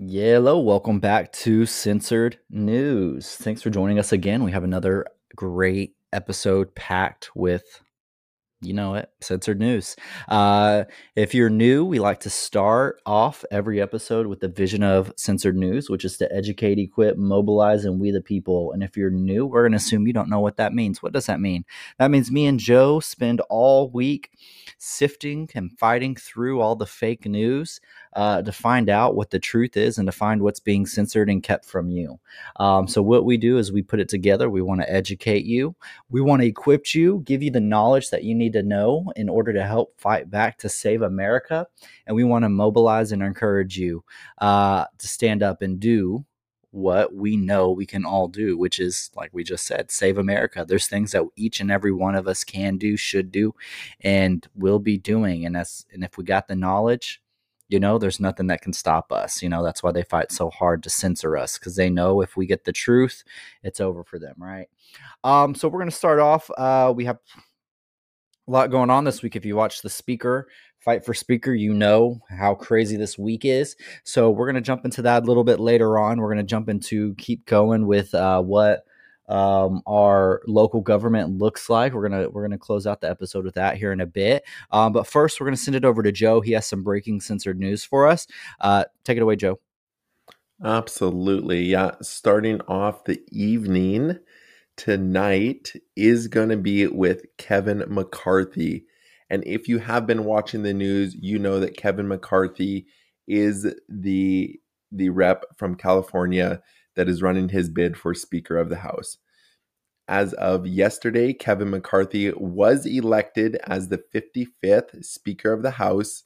[0.00, 3.34] Hello, welcome back to Censored News.
[3.34, 4.44] Thanks for joining us again.
[4.44, 5.04] We have another
[5.34, 7.82] great episode packed with
[8.60, 9.94] you know it, censored news.
[10.28, 10.84] Uh,
[11.14, 15.56] if you're new, we like to start off every episode with the vision of censored
[15.56, 18.72] news, which is to educate, equip, mobilize, and we the people.
[18.72, 21.02] And if you're new, we're going to assume you don't know what that means.
[21.02, 21.64] What does that mean?
[21.98, 24.30] That means me and Joe spend all week
[24.78, 27.80] sifting and fighting through all the fake news
[28.14, 31.42] uh, to find out what the truth is and to find what's being censored and
[31.42, 32.18] kept from you.
[32.56, 34.48] Um, so, what we do is we put it together.
[34.48, 35.76] We want to educate you,
[36.10, 39.28] we want to equip you, give you the knowledge that you need to know in
[39.28, 41.66] order to help fight back to save America.
[42.06, 44.04] And we want to mobilize and encourage you
[44.38, 46.24] uh, to stand up and do
[46.70, 50.64] what we know we can all do, which is, like we just said, save America.
[50.66, 53.54] There's things that each and every one of us can do, should do,
[54.00, 55.46] and will be doing.
[55.46, 57.22] And that's and if we got the knowledge,
[57.68, 59.42] you know, there's nothing that can stop us.
[59.42, 62.36] You know, that's why they fight so hard to censor us because they know if
[62.36, 63.24] we get the truth,
[63.62, 64.68] it's over for them, right?
[65.24, 66.50] Um, so we're gonna start off.
[66.56, 67.18] Uh, we have
[68.48, 69.36] a lot going on this week.
[69.36, 73.76] If you watch the speaker fight for speaker, you know how crazy this week is.
[74.04, 76.20] So we're gonna jump into that a little bit later on.
[76.20, 78.84] We're gonna jump into keep going with uh, what
[79.28, 81.92] um, our local government looks like.
[81.92, 84.44] We're gonna we're gonna close out the episode with that here in a bit.
[84.70, 86.40] Um, but first, we're gonna send it over to Joe.
[86.40, 88.26] He has some breaking censored news for us.
[88.60, 89.60] Uh, take it away, Joe.
[90.64, 91.92] Absolutely, yeah.
[92.02, 94.18] Starting off the evening
[94.78, 98.86] tonight is going to be with Kevin McCarthy.
[99.28, 102.86] And if you have been watching the news, you know that Kevin McCarthy
[103.26, 104.58] is the
[104.90, 106.62] the rep from California
[106.96, 109.18] that is running his bid for Speaker of the House.
[110.06, 116.24] As of yesterday, Kevin McCarthy was elected as the 55th Speaker of the House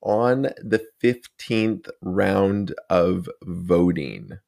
[0.00, 4.38] on the 15th round of voting.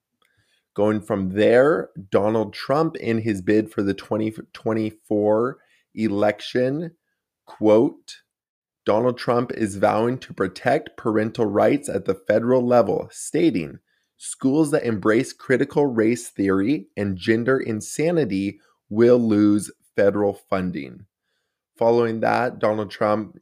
[0.77, 5.59] Going from there, Donald Trump, in his bid for the 2024
[5.95, 6.91] election,
[7.47, 8.19] quote,
[8.85, 13.79] Donald Trump is vowing to protect parental rights at the federal level, stating,
[14.19, 18.61] schools that embrace critical race theory and gender insanity
[18.91, 21.07] will lose federal funding.
[21.79, 23.39] Following that, Donald Trump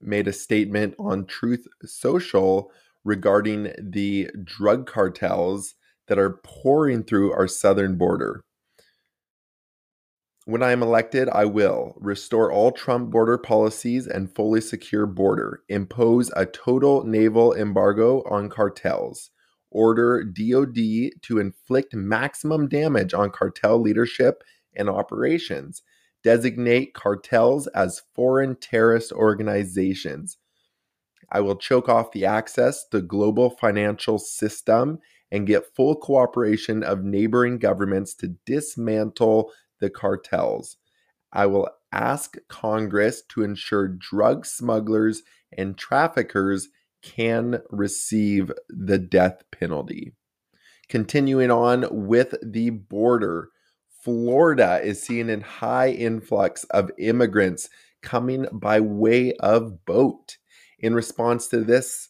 [0.00, 2.70] made a statement on Truth Social
[3.02, 5.74] regarding the drug cartels
[6.08, 8.44] that are pouring through our southern border.
[10.44, 15.62] When I am elected, I will restore all Trump border policies and fully secure border,
[15.68, 19.30] impose a total naval embargo on cartels,
[19.72, 24.44] order DoD to inflict maximum damage on cartel leadership
[24.76, 25.82] and operations,
[26.22, 30.38] designate cartels as foreign terrorist organizations.
[31.32, 35.00] I will choke off the access to global financial system
[35.30, 40.76] and get full cooperation of neighboring governments to dismantle the cartels.
[41.32, 45.22] I will ask Congress to ensure drug smugglers
[45.56, 46.68] and traffickers
[47.02, 50.12] can receive the death penalty.
[50.88, 53.50] Continuing on with the border,
[54.02, 57.68] Florida is seeing a high influx of immigrants
[58.02, 60.36] coming by way of boat.
[60.78, 62.08] In response to this,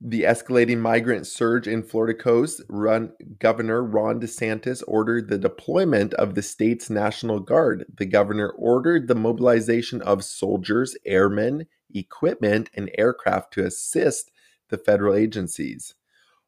[0.00, 6.34] the escalating migrant surge in Florida coast, run, Governor Ron DeSantis ordered the deployment of
[6.34, 7.86] the state's National Guard.
[7.96, 14.30] The governor ordered the mobilization of soldiers, airmen, equipment, and aircraft to assist
[14.68, 15.94] the federal agencies.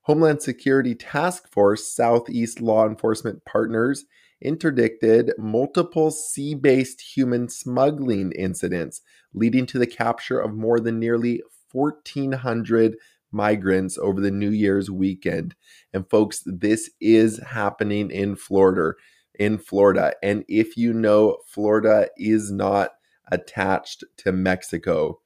[0.03, 4.05] Homeland Security Task Force Southeast law enforcement partners
[4.41, 9.01] interdicted multiple sea based human smuggling incidents,
[9.33, 11.43] leading to the capture of more than nearly
[11.73, 12.97] 1,400
[13.33, 15.55] migrants over the New Year's weekend.
[15.93, 18.95] And folks, this is happening in Florida.
[19.35, 20.15] In Florida.
[20.23, 22.91] And if you know, Florida is not
[23.31, 25.21] attached to Mexico.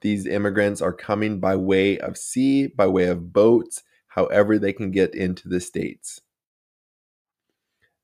[0.00, 4.90] These immigrants are coming by way of sea, by way of boats, however they can
[4.90, 6.20] get into the States.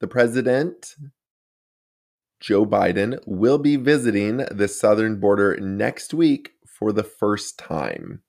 [0.00, 0.96] The president,
[2.40, 8.22] Joe Biden, will be visiting the southern border next week for the first time.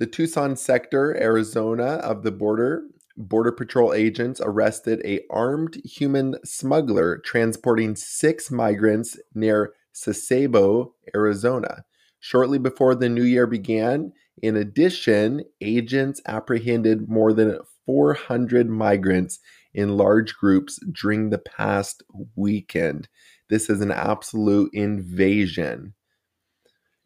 [0.00, 2.84] The Tucson sector, Arizona of the border,
[3.18, 11.84] Border Patrol agents arrested a armed human smuggler transporting six migrants near Sasabe, Arizona.
[12.18, 19.38] Shortly before the new year began, in addition, agents apprehended more than 400 migrants
[19.74, 22.02] in large groups during the past
[22.36, 23.06] weekend.
[23.50, 25.92] This is an absolute invasion.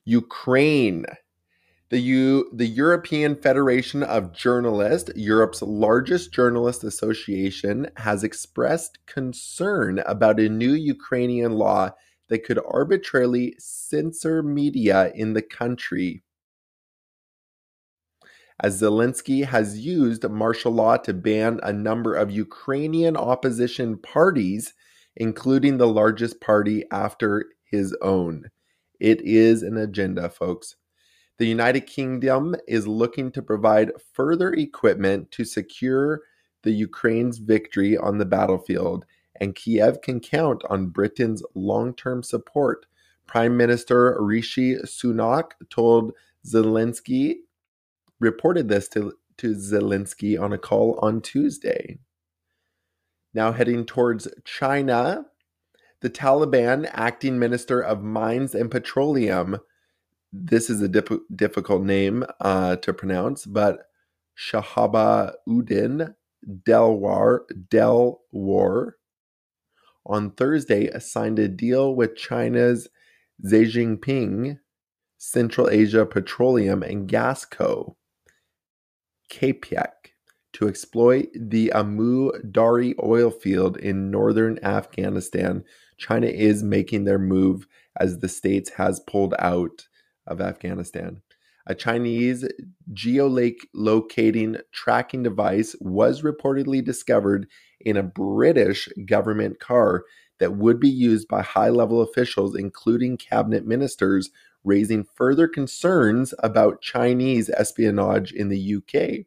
[0.04, 1.06] Ukraine
[1.94, 10.40] The, U, the European Federation of Journalists, Europe's largest journalist association, has expressed concern about
[10.40, 11.90] a new Ukrainian law
[12.30, 16.24] that could arbitrarily censor media in the country.
[18.60, 24.74] As Zelensky has used martial law to ban a number of Ukrainian opposition parties,
[25.14, 28.50] including the largest party after his own.
[28.98, 30.74] It is an agenda, folks.
[31.38, 36.22] The United Kingdom is looking to provide further equipment to secure
[36.62, 39.04] the Ukraine's victory on the battlefield,
[39.40, 42.86] and Kiev can count on Britain's long-term support.
[43.26, 46.12] Prime Minister Rishi Sunak told
[46.46, 47.36] Zelensky
[48.20, 51.98] reported this to, to Zelensky on a call on Tuesday.
[53.32, 55.26] Now heading towards China,
[56.00, 59.58] the Taliban acting minister of mines and petroleum
[60.34, 63.86] this is a dip- difficult name uh, to pronounce, but
[64.36, 66.14] Shahabuddin
[66.64, 67.40] Delwar
[67.70, 68.92] Delwar
[70.04, 72.88] on Thursday signed a deal with China's
[73.44, 74.58] Xinjiang
[75.18, 77.96] Central Asia Petroleum and Gas Co.
[79.30, 79.88] KPEC
[80.52, 85.64] to exploit the Amu Darya oil field in northern Afghanistan.
[85.96, 87.66] China is making their move
[87.98, 89.86] as the states has pulled out
[90.26, 91.22] of Afghanistan.
[91.66, 92.46] A Chinese
[92.92, 97.46] geolocating tracking device was reportedly discovered
[97.80, 100.04] in a British government car
[100.40, 104.30] that would be used by high level officials, including cabinet ministers,
[104.62, 109.26] raising further concerns about Chinese espionage in the UK.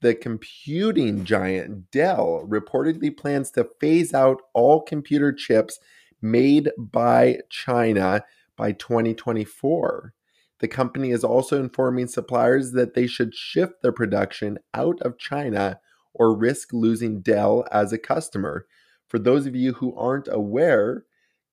[0.00, 5.78] The computing giant Dell reportedly plans to phase out all computer chips
[6.22, 8.24] made by China
[8.60, 10.12] by 2024.
[10.58, 15.80] The company is also informing suppliers that they should shift their production out of China
[16.12, 18.66] or risk losing Dell as a customer.
[19.08, 21.04] For those of you who aren't aware,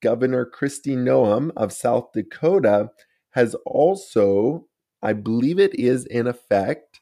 [0.02, 2.90] Governor Kristi Noem of South Dakota
[3.30, 4.68] has also,
[5.02, 7.00] I believe it is in effect,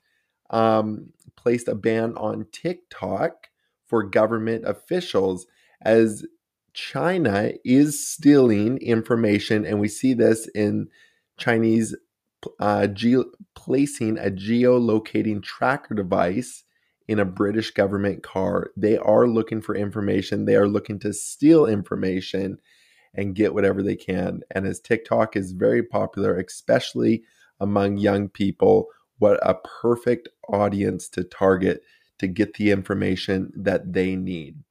[0.52, 3.48] um, placed a ban on TikTok
[3.88, 5.48] for government officials
[5.82, 6.28] as
[6.76, 10.90] China is stealing information, and we see this in
[11.38, 11.96] Chinese
[12.60, 12.86] uh,
[13.56, 16.64] placing a geolocating tracker device
[17.08, 18.72] in a British government car.
[18.76, 22.58] They are looking for information, they are looking to steal information
[23.14, 24.42] and get whatever they can.
[24.52, 27.24] And as TikTok is very popular, especially
[27.62, 28.88] among young people,
[29.20, 31.84] what a perfect audience to target
[32.20, 34.65] to get the information that they need.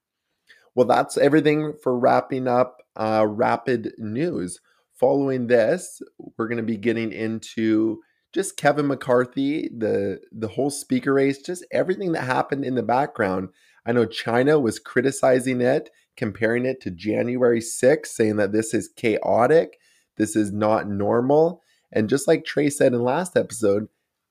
[0.74, 4.60] Well, that's everything for wrapping up uh, rapid news.
[4.94, 6.00] Following this,
[6.36, 8.00] we're going to be getting into
[8.32, 13.50] just Kevin McCarthy, the the whole speaker race, just everything that happened in the background.
[13.86, 18.88] I know China was criticizing it, comparing it to January 6th, saying that this is
[18.88, 19.78] chaotic,
[20.16, 21.62] this is not normal.
[21.92, 23.88] And just like Trey said in last episode,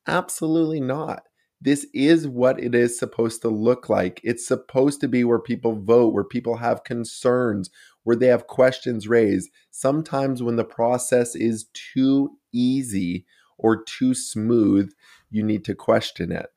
[0.08, 1.24] absolutely not.
[1.64, 4.20] This is what it is supposed to look like.
[4.22, 7.70] It's supposed to be where people vote, where people have concerns,
[8.04, 9.50] where they have questions raised.
[9.72, 13.26] Sometimes, when the process is too easy
[13.58, 14.92] or too smooth,
[15.32, 16.52] you need to question it.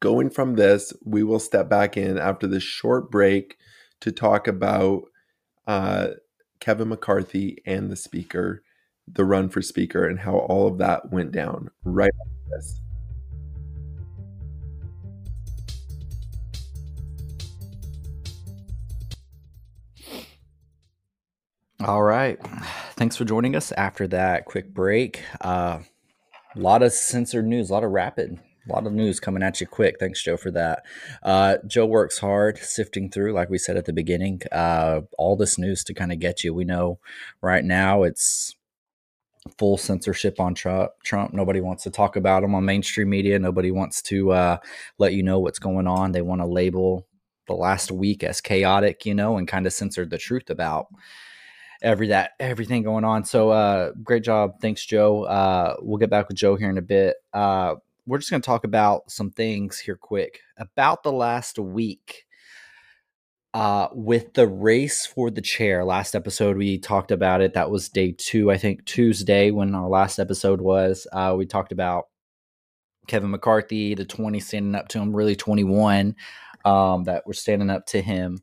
[0.00, 3.56] Going from this, we will step back in after this short break
[4.00, 5.04] to talk about
[5.66, 6.08] uh,
[6.60, 8.62] Kevin McCarthy and the speaker,
[9.08, 12.82] the run for speaker, and how all of that went down right after this.
[21.84, 22.38] All right.
[22.94, 25.20] Thanks for joining us after that quick break.
[25.40, 25.80] Uh,
[26.54, 29.60] a lot of censored news, a lot of rapid, a lot of news coming at
[29.60, 29.96] you quick.
[29.98, 30.84] Thanks, Joe, for that.
[31.24, 35.58] Uh, Joe works hard sifting through, like we said at the beginning, uh, all this
[35.58, 36.54] news to kind of get you.
[36.54, 37.00] We know
[37.40, 38.54] right now it's
[39.58, 40.92] full censorship on Trump.
[41.02, 41.32] Trump.
[41.32, 43.40] Nobody wants to talk about him on mainstream media.
[43.40, 44.58] Nobody wants to uh,
[44.98, 46.12] let you know what's going on.
[46.12, 47.08] They want to label
[47.48, 50.86] the last week as chaotic, you know, and kind of censor the truth about
[51.82, 53.24] every that everything going on.
[53.24, 55.24] So uh, great job, thanks, Joe.
[55.24, 57.16] Uh, we'll get back with Joe here in a bit.
[57.32, 57.74] Uh,
[58.06, 62.24] we're just going to talk about some things here quick about the last week.
[63.54, 67.52] Uh, with the race for the chair, last episode we talked about it.
[67.52, 71.06] That was day two, I think Tuesday when our last episode was.
[71.12, 72.04] Uh, we talked about
[73.08, 76.16] Kevin McCarthy, the 20 standing up to him, really 21
[76.64, 78.38] um, that were standing up to him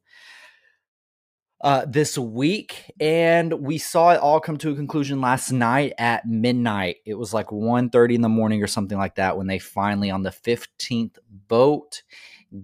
[1.61, 6.25] uh, this week, and we saw it all come to a conclusion last night at
[6.25, 6.97] midnight.
[7.05, 10.23] It was like 1.30 in the morning or something like that when they finally, on
[10.23, 11.17] the 15th
[11.49, 12.03] vote,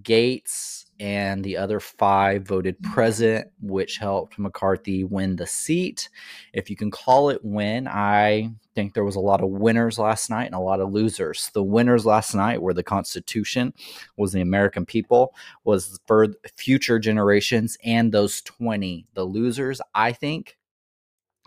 [0.02, 2.92] Gaetz and the other five voted mm-hmm.
[2.92, 6.08] present, which helped McCarthy win the seat.
[6.52, 10.30] If you can call it win, I think there was a lot of winners last
[10.30, 11.50] night and a lot of losers.
[11.54, 13.72] The winners last night were the Constitution,
[14.16, 15.34] was the American people,
[15.64, 19.06] was for future generations, and those 20.
[19.14, 20.56] The losers, I think,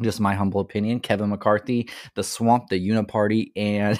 [0.02, 4.00] just my humble opinion, Kevin McCarthy, the Swamp, the Uniparty, and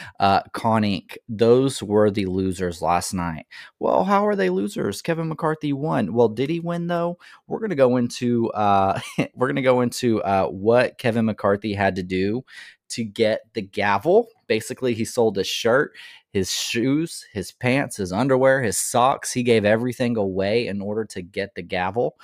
[0.20, 1.16] uh, Con Inc.
[1.28, 3.46] Those were the losers last night.
[3.78, 5.02] Well, how are they losers?
[5.02, 6.12] Kevin McCarthy won.
[6.12, 7.18] Well, did he win though?
[7.46, 9.00] We're gonna go into uh,
[9.34, 12.44] we're gonna go into uh, what Kevin McCarthy had to do
[12.90, 14.28] to get the gavel.
[14.46, 15.92] Basically, he sold a shirt,
[16.32, 19.32] his shoes, his pants, his underwear, his socks.
[19.32, 22.16] He gave everything away in order to get the gavel.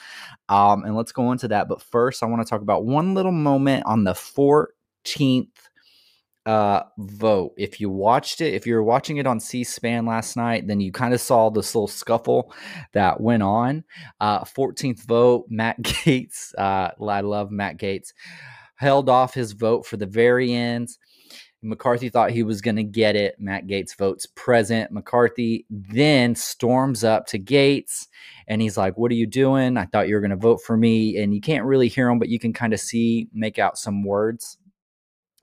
[0.49, 1.69] Um, and let's go into that.
[1.69, 5.49] But first, I want to talk about one little moment on the 14th
[6.47, 7.55] uh, vote.
[7.57, 10.81] If you watched it, if you were watching it on C SPAN last night, then
[10.81, 12.55] you kind of saw this little scuffle
[12.93, 13.83] that went on.
[14.21, 16.55] Uh, 14th vote, Matt Gaetz.
[16.57, 18.13] Uh, I love Matt Gaetz.
[18.77, 20.97] Held off his vote for the very end.
[21.63, 23.37] McCarthy thought he was going to get it.
[23.41, 24.93] Matt Gaetz votes present.
[24.93, 28.07] McCarthy then storms up to Gaetz
[28.47, 29.77] and he's like, What are you doing?
[29.77, 31.17] I thought you were going to vote for me.
[31.19, 34.05] And you can't really hear him, but you can kind of see, make out some
[34.05, 34.59] words.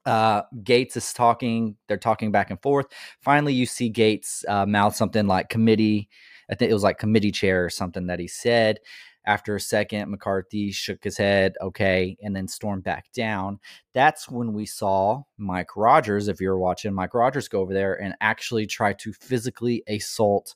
[0.05, 1.75] Uh, Gaetz is talking.
[1.87, 2.87] They're talking back and forth.
[3.21, 6.09] Finally, you see Gaetz uh, mouth something like committee.
[6.49, 8.79] I think it was like committee chair or something that he said.
[9.25, 13.59] After a second, McCarthy shook his head, okay, and then stormed back down.
[13.93, 18.15] That's when we saw Mike Rogers, if you're watching, Mike Rogers go over there and
[18.21, 20.55] actually try to physically assault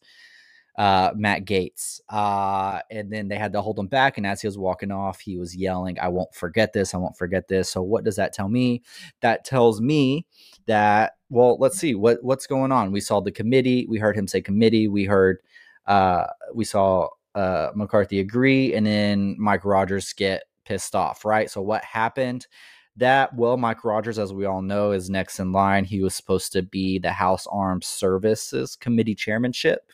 [0.78, 2.02] uh, Matt Gaetz.
[2.08, 4.18] Uh, and then they had to hold him back.
[4.18, 6.94] And as he was walking off, he was yelling, I won't forget this.
[6.94, 7.70] I won't forget this.
[7.70, 8.84] So what does that tell me?
[9.22, 10.28] That tells me
[10.68, 12.92] that, well, let's see what, what's going on.
[12.92, 13.88] We saw the committee.
[13.90, 14.88] We heard him say committee.
[14.88, 15.40] We heard,
[15.88, 21.50] uh, we saw uh, McCarthy agree, and then Mike Rogers get pissed off, right?
[21.50, 22.48] So what happened?
[22.96, 25.86] That well, Mike Rogers, as we all know, is next in line.
[25.86, 29.91] He was supposed to be the House Armed Services Committee chairmanship.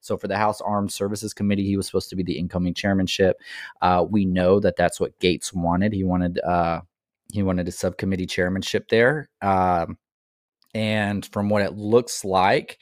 [0.00, 3.36] So for the House Armed Services Committee, he was supposed to be the incoming chairmanship.
[3.82, 5.92] Uh, we know that that's what Gaetz wanted.
[5.92, 6.80] He wanted uh,
[7.30, 9.28] he wanted a subcommittee chairmanship there.
[9.42, 9.98] Um,
[10.74, 12.78] and from what it looks like,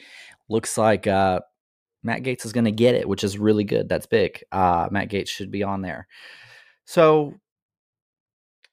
[0.49, 1.41] looks like uh,
[2.05, 3.89] Matt Gaetz is going to get it, which is really good.
[3.89, 4.45] That's big.
[4.53, 6.07] Uh, Matt Gaetz should be on there.
[6.85, 7.35] So,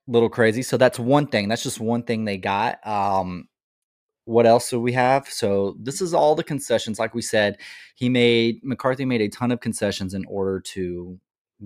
[0.07, 0.61] little crazy.
[0.61, 1.47] So that's one thing.
[1.47, 2.85] That's just one thing they got.
[2.85, 3.47] Um,
[4.25, 5.27] what else do we have?
[5.27, 6.99] So this is all the concessions.
[6.99, 7.57] Like we said,
[7.95, 11.19] he made McCarthy made a ton of concessions in order to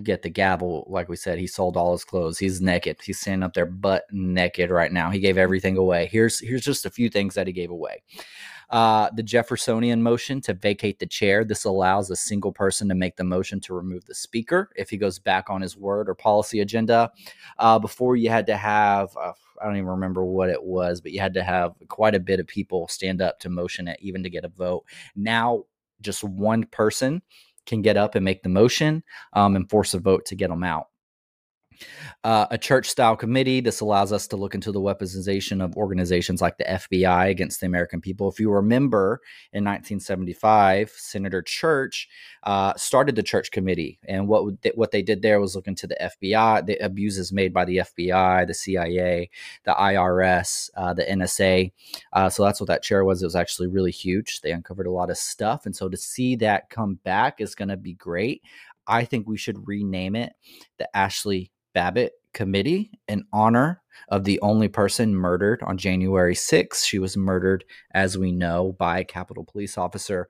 [0.03, 0.85] get the gavel.
[0.89, 2.37] Like we said, he sold all his clothes.
[2.37, 2.97] He's naked.
[3.03, 5.09] He's standing up there butt naked right now.
[5.09, 6.07] He gave everything away.
[6.11, 8.03] Here's here's just a few things that he gave away.
[8.69, 11.43] Uh, the Jeffersonian motion to vacate the chair.
[11.43, 14.97] This allows a single person to make the motion to remove the speaker if he
[14.97, 17.11] goes back on his word or policy agenda.
[17.57, 21.11] Uh, before you had to have, uh, I don't even remember what it was, but
[21.11, 24.23] you had to have quite a bit of people stand up to motion it, even
[24.23, 24.85] to get a vote.
[25.15, 25.63] Now,
[26.01, 27.21] just one person
[27.65, 29.03] can get up and make the motion
[29.33, 30.87] um, and force a vote to get them out.
[32.23, 33.61] Uh, a church style committee.
[33.61, 37.67] This allows us to look into the weaponization of organizations like the FBI against the
[37.67, 38.29] American people.
[38.29, 39.21] If you remember,
[39.53, 42.07] in 1975, Senator Church
[42.43, 45.87] uh, started the church committee, and what they, what they did there was look into
[45.87, 49.29] the FBI, the abuses made by the FBI, the CIA,
[49.63, 51.71] the IRS, uh, the NSA.
[52.13, 53.21] Uh, so that's what that chair was.
[53.21, 54.41] It was actually really huge.
[54.41, 57.69] They uncovered a lot of stuff, and so to see that come back is going
[57.69, 58.41] to be great.
[58.87, 60.33] I think we should rename it
[60.77, 66.83] the Ashley Babbitt Committee in honor of the only person murdered on January 6th.
[66.83, 70.27] She was murdered, as we know, by a Capitol police officer.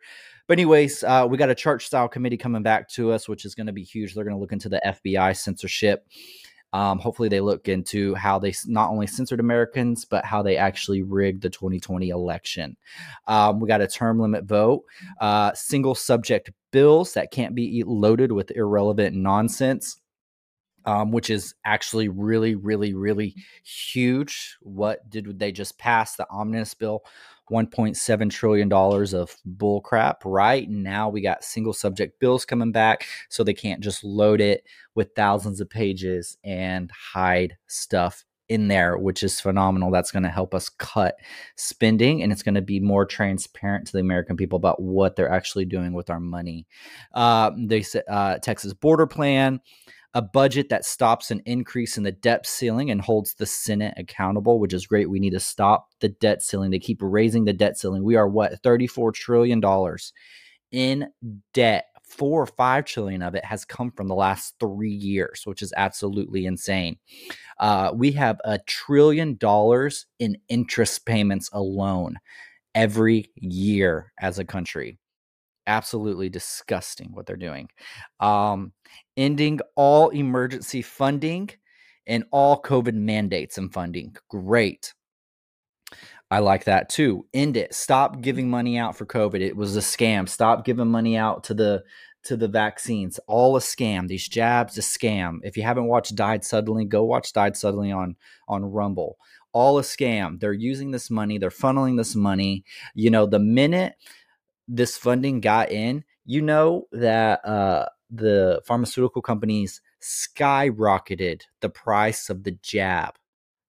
[0.47, 3.55] But, anyways, uh, we got a church style committee coming back to us, which is
[3.55, 4.13] going to be huge.
[4.13, 6.07] They're going to look into the FBI censorship.
[6.73, 11.03] Um, hopefully, they look into how they not only censored Americans, but how they actually
[11.03, 12.75] rigged the 2020 election.
[13.27, 14.83] Um, we got a term limit vote,
[15.21, 20.01] uh, single subject bills that can't be loaded with irrelevant nonsense
[20.85, 24.57] um, which is actually really, really, really huge.
[24.61, 26.15] What did they just pass?
[26.15, 27.03] The omnibus bill,
[27.51, 30.69] $1.7 trillion of bullcrap, right?
[30.69, 34.63] Now we got single subject bills coming back, so they can't just load it
[34.95, 39.91] with thousands of pages and hide stuff in there, which is phenomenal.
[39.91, 41.15] That's going to help us cut
[41.55, 45.31] spending and it's going to be more transparent to the American people about what they're
[45.31, 46.67] actually doing with our money.
[47.13, 49.59] Uh, they said uh, Texas border plan
[50.15, 54.59] a budget that stops an increase in the debt ceiling and holds the Senate accountable,
[54.59, 55.09] which is great.
[55.09, 56.71] We need to stop the debt ceiling.
[56.71, 58.01] They keep raising the debt ceiling.
[58.01, 59.61] We are what, $34 trillion
[60.71, 61.09] in
[61.53, 61.85] debt.
[62.07, 65.73] Four or five trillion of it has come from the last three years, which is
[65.75, 66.97] absolutely insane.
[67.59, 72.17] Uh, we have a trillion dollars in interest payments alone
[72.73, 74.97] every year as a country
[75.67, 77.69] absolutely disgusting what they're doing.
[78.19, 78.73] Um,
[79.17, 81.49] ending all emergency funding
[82.07, 84.15] and all COVID mandates and funding.
[84.29, 84.93] Great.
[86.31, 87.27] I like that too.
[87.33, 87.73] End it.
[87.73, 89.41] Stop giving money out for COVID.
[89.41, 90.27] It was a scam.
[90.27, 91.83] Stop giving money out to the
[92.23, 93.19] to the vaccines.
[93.27, 94.07] All a scam.
[94.07, 95.37] These jabs a scam.
[95.43, 98.15] If you haven't watched Died Suddenly, go watch Died Suddenly on
[98.47, 99.17] on Rumble.
[99.53, 100.39] All a scam.
[100.39, 101.37] They're using this money.
[101.37, 102.65] They're funneling this money.
[102.95, 103.93] You know, the minute
[104.67, 112.43] this funding got in, you know that uh, the pharmaceutical companies skyrocketed the price of
[112.43, 113.15] the jab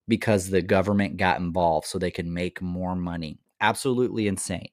[0.09, 3.39] because the government got involved so they can make more money.
[3.61, 4.69] Absolutely insane.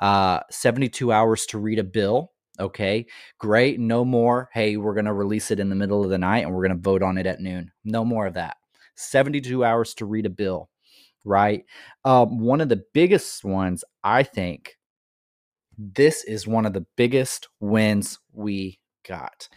[0.00, 2.32] Uh, 72 hours to read a bill.
[2.60, 3.06] Okay,
[3.38, 3.80] great.
[3.80, 4.48] No more.
[4.52, 6.76] Hey, we're going to release it in the middle of the night and we're going
[6.76, 7.72] to vote on it at noon.
[7.84, 8.56] No more of that.
[8.96, 10.68] 72 hours to read a bill,
[11.24, 11.64] right?
[12.04, 14.76] Um, one of the biggest ones, I think,
[15.78, 19.48] this is one of the biggest wins we got.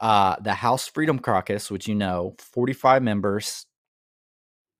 [0.00, 3.66] Uh, the House Freedom Caucus, which you know, 45 members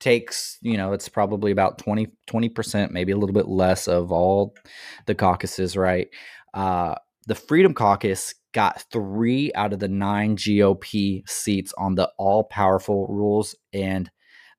[0.01, 4.55] takes, you know, it's probably about 20, 20%, maybe a little bit less of all
[5.07, 6.09] the caucuses, right?
[6.55, 6.95] Uh,
[7.27, 13.07] the Freedom Caucus got three out of the nine GOP seats on the all powerful
[13.09, 14.11] rules and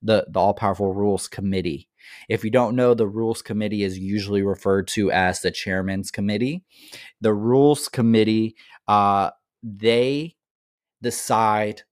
[0.02, 1.89] the, the all powerful rules committee.
[2.28, 6.64] If you don't know, the Rules Committee is usually referred to as the Chairman's Committee.
[7.22, 8.56] The Rules Committee,
[8.88, 9.32] uh,
[9.64, 10.36] they
[11.02, 11.84] decide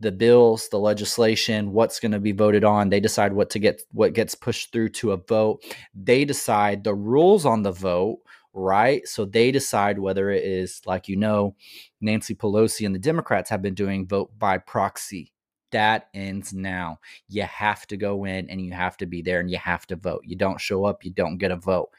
[0.00, 2.88] the bills, the legislation, what's going to be voted on.
[2.88, 5.62] They decide what to get, what gets pushed through to a vote.
[5.94, 8.20] They decide the rules on the vote,
[8.54, 9.06] right?
[9.06, 11.54] So they decide whether it is, like you know,
[12.00, 15.32] Nancy Pelosi and the Democrats have been doing vote by proxy
[15.72, 16.98] that ends now.
[17.28, 19.96] You have to go in and you have to be there and you have to
[19.96, 20.22] vote.
[20.24, 21.90] You don't show up, you don't get a vote.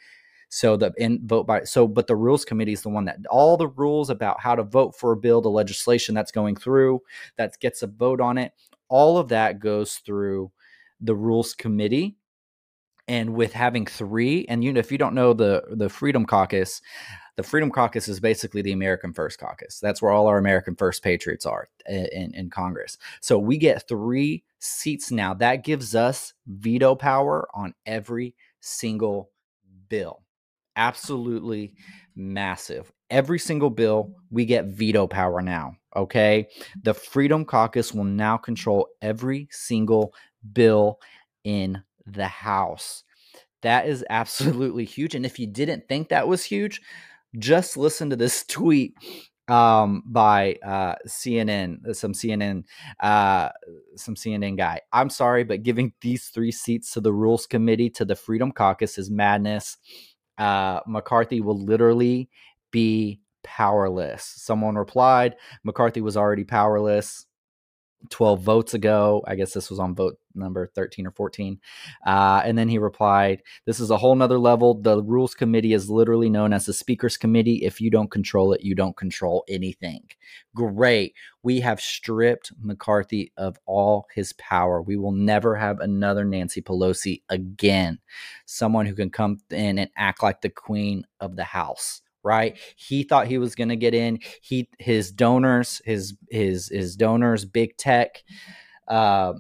[0.50, 3.56] So the in vote by so but the rules committee is the one that all
[3.56, 7.02] the rules about how to vote for a bill, the legislation that's going through
[7.38, 8.52] that gets a vote on it,
[8.90, 10.52] all of that goes through
[11.00, 12.18] the rules committee.
[13.08, 16.82] And with having three, and you know, if you don't know the the Freedom Caucus,
[17.38, 19.80] the Freedom Caucus is basically the American First Caucus.
[19.80, 22.98] That's where all our American First patriots are in, in Congress.
[23.22, 25.34] So we get three seats now.
[25.34, 29.32] That gives us veto power on every single
[29.90, 30.24] bill.
[30.76, 31.74] Absolutely
[32.16, 32.92] massive.
[33.10, 35.76] Every single bill, we get veto power now.
[35.96, 36.48] Okay.
[36.84, 40.14] The Freedom Caucus will now control every single
[40.54, 41.00] bill
[41.44, 43.04] in the House.
[43.62, 45.14] That is absolutely huge.
[45.14, 46.82] And if you didn't think that was huge,
[47.38, 48.94] just listen to this tweet
[49.48, 52.64] um, by uh, CNN, some CNN,
[53.00, 53.50] uh,
[53.96, 54.82] some CNN guy.
[54.94, 58.98] I'm sorry, but giving these three seats to the Rules Committee to the Freedom Caucus
[58.98, 59.78] is madness.
[60.38, 62.30] Uh, McCarthy will literally
[62.72, 64.24] be powerless.
[64.24, 67.26] Someone replied, McCarthy was already powerless.
[68.10, 69.24] 12 votes ago.
[69.28, 71.60] I guess this was on vote number 13 or 14.
[72.06, 74.76] Uh, and then he replied, This is a whole nother level.
[74.76, 77.64] The rules committee is literally known as the speaker's committee.
[77.64, 80.08] If you don't control it, you don't control anything.
[80.56, 81.14] Great.
[81.44, 84.82] We have stripped McCarthy of all his power.
[84.82, 88.00] We will never have another Nancy Pelosi again.
[88.46, 92.58] Someone who can come in and act like the queen of the house right?
[92.76, 94.20] He thought he was going to get in.
[94.42, 98.24] He his donors, his his his donors, big tech,
[98.88, 99.34] uh,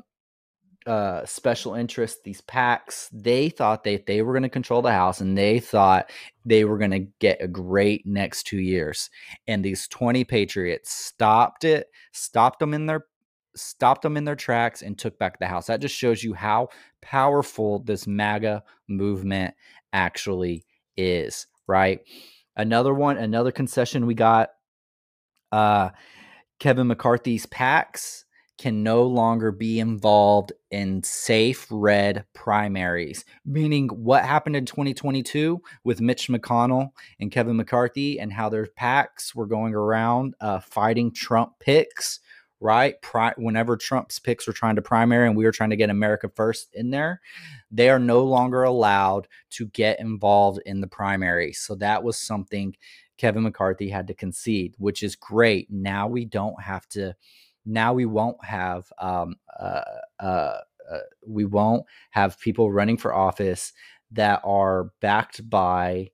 [0.91, 5.21] uh, special interest, these PACs, they thought they they were going to control the house,
[5.21, 6.11] and they thought
[6.43, 9.09] they were going to get a great next two years.
[9.47, 13.05] And these twenty patriots stopped it, stopped them in their
[13.55, 15.67] stopped them in their tracks and took back the house.
[15.67, 16.67] That just shows you how
[17.01, 19.53] powerful this MAGA movement
[19.93, 20.65] actually
[20.97, 22.01] is, right?
[22.57, 24.49] Another one, another concession we got.
[25.53, 25.91] Uh,
[26.59, 28.25] Kevin McCarthy's PACs
[28.61, 35.99] can no longer be involved in safe red primaries, meaning what happened in 2022 with
[35.99, 41.53] Mitch McConnell and Kevin McCarthy and how their PACs were going around uh, fighting Trump
[41.59, 42.19] picks,
[42.59, 43.01] right?
[43.01, 46.29] Pri- whenever Trump's picks were trying to primary and we were trying to get America
[46.35, 47.19] first in there,
[47.71, 51.51] they are no longer allowed to get involved in the primary.
[51.51, 52.75] So that was something
[53.17, 55.71] Kevin McCarthy had to concede, which is great.
[55.71, 57.15] Now we don't have to
[57.65, 59.81] now we won't have um, uh,
[60.19, 60.57] uh,
[60.91, 63.73] uh, we won't have people running for office
[64.11, 66.09] that are backed by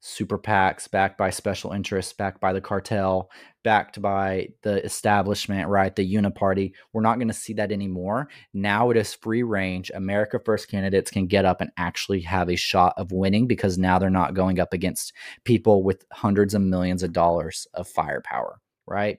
[0.00, 3.30] super PACs, backed by special interests, backed by the cartel,
[3.62, 5.94] backed by the establishment, right?
[5.94, 6.72] The uniparty.
[6.92, 8.28] We're not going to see that anymore.
[8.54, 9.90] Now it is free range.
[9.94, 13.98] America First candidates can get up and actually have a shot of winning because now
[13.98, 15.12] they're not going up against
[15.44, 19.18] people with hundreds of millions of dollars of firepower, right?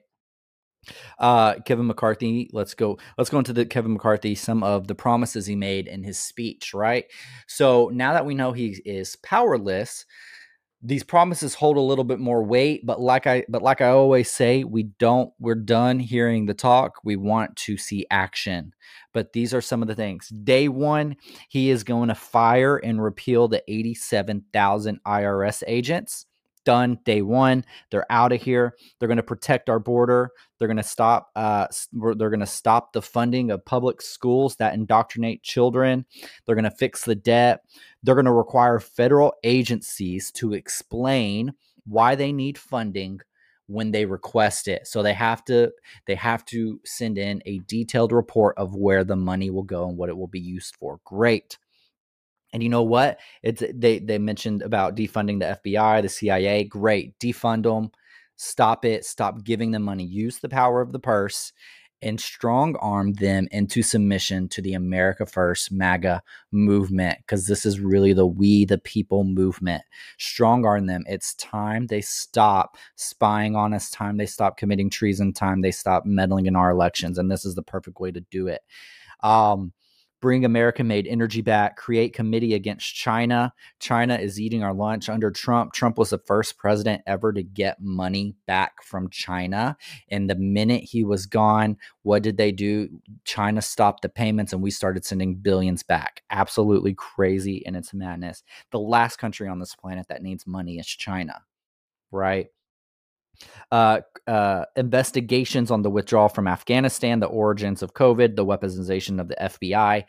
[1.18, 2.98] Uh, Kevin McCarthy, let's go.
[3.16, 4.34] Let's go into the Kevin McCarthy.
[4.34, 7.04] Some of the promises he made in his speech, right?
[7.46, 10.04] So now that we know he is powerless,
[10.84, 14.30] these promises hold a little bit more weight but like i but like i always
[14.30, 18.72] say we don't we're done hearing the talk we want to see action
[19.12, 21.14] but these are some of the things day one
[21.48, 26.26] he is going to fire and repeal the 87000 irs agents
[26.64, 30.76] done day one they're out of here they're going to protect our border they're going
[30.76, 36.04] to stop uh, they're going to stop the funding of public schools that indoctrinate children
[36.46, 37.62] they're going to fix the debt
[38.02, 41.52] they're going to require federal agencies to explain
[41.84, 43.20] why they need funding
[43.66, 44.86] when they request it.
[44.86, 45.72] So they have to
[46.06, 49.96] they have to send in a detailed report of where the money will go and
[49.96, 51.00] what it will be used for.
[51.04, 51.58] Great
[52.52, 53.18] and you know what?
[53.42, 56.64] It's they they mentioned about defunding the FBI, the CIA.
[56.64, 57.90] Great, defund them,
[58.36, 60.04] stop it, stop giving them money.
[60.04, 61.52] Use the power of the purse
[62.02, 67.78] and strong arm them into submission to the America First MAGA movement because this is
[67.80, 69.82] really the we the people movement.
[70.18, 71.04] Strong arm them.
[71.06, 76.04] It's time they stop spying on us, time they stop committing treason, time they stop
[76.04, 77.18] meddling in our elections.
[77.18, 78.62] And this is the perfect way to do it.
[79.22, 79.72] Um,
[80.22, 83.52] bring American made energy back, create committee against China.
[83.80, 85.72] China is eating our lunch under Trump.
[85.72, 89.76] Trump was the first president ever to get money back from China.
[90.08, 92.88] And the minute he was gone, what did they do?
[93.24, 96.22] China stopped the payments and we started sending billions back.
[96.30, 98.44] Absolutely crazy and it's madness.
[98.70, 101.42] The last country on this planet that needs money is China,
[102.12, 102.46] right?
[103.70, 109.28] Uh, uh, investigations on the withdrawal from Afghanistan, the origins of COVID, the weaponization of
[109.28, 110.04] the FBI.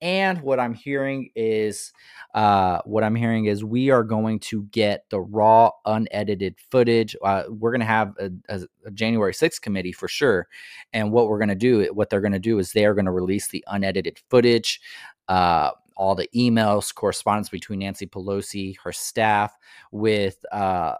[0.00, 1.92] And what I'm hearing is,
[2.34, 7.16] uh, what I'm hearing is, we are going to get the raw, unedited footage.
[7.22, 10.46] Uh, we're going to have a, a, January 6th committee for sure.
[10.92, 13.06] And what we're going to do, what they're going to do is they are going
[13.06, 14.80] to release the unedited footage.
[15.26, 19.58] Uh, all the emails, correspondence between Nancy Pelosi, her staff,
[19.90, 20.94] with uh,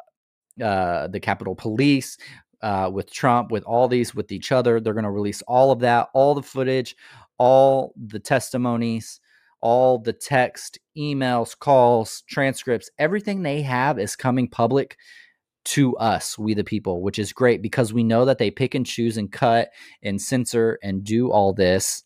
[0.62, 2.18] uh, the Capitol Police,
[2.62, 4.80] uh, with Trump, with all these, with each other.
[4.80, 6.96] They're going to release all of that, all the footage,
[7.38, 9.20] all the testimonies,
[9.60, 14.96] all the text, emails, calls, transcripts, everything they have is coming public
[15.64, 18.86] to us, we the people, which is great because we know that they pick and
[18.86, 19.68] choose and cut
[20.02, 22.04] and censor and do all this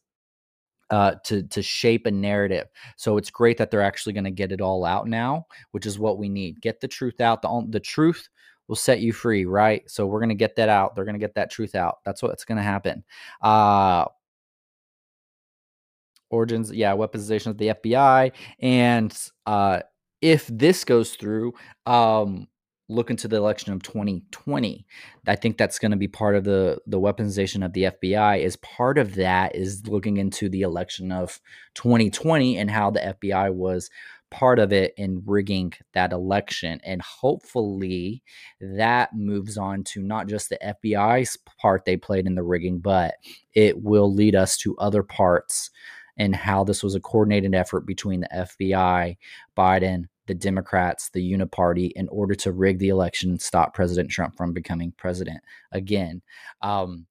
[0.91, 2.67] uh, to to shape a narrative.
[2.97, 5.99] So it's great that they're actually going to get it all out now, which is
[5.99, 6.61] what we need.
[6.61, 7.41] Get the truth out.
[7.41, 8.29] The the truth
[8.69, 9.89] will set you free, right?
[9.91, 10.95] So we're going to get that out.
[10.95, 11.99] They're going to get that truth out.
[12.05, 13.05] That's what's going to happen.
[13.41, 14.07] Uh,
[16.31, 19.81] origins, yeah, weaponization of the FBI, and uh,
[20.21, 21.53] if this goes through,
[21.87, 22.49] um,
[22.89, 24.85] look into the election of 2020
[25.27, 28.57] i think that's going to be part of the the weaponization of the fbi is
[28.57, 31.41] part of that is looking into the election of
[31.75, 33.89] 2020 and how the fbi was
[34.33, 38.23] part of it in rigging that election and hopefully
[38.61, 43.15] that moves on to not just the fbi's part they played in the rigging but
[43.55, 45.71] it will lead us to other parts
[46.17, 49.17] and how this was a coordinated effort between the fbi
[49.57, 54.37] biden the Democrats, the Uniparty, in order to rig the election and stop President Trump
[54.37, 55.41] from becoming president
[55.73, 56.23] again.
[56.61, 57.07] Um,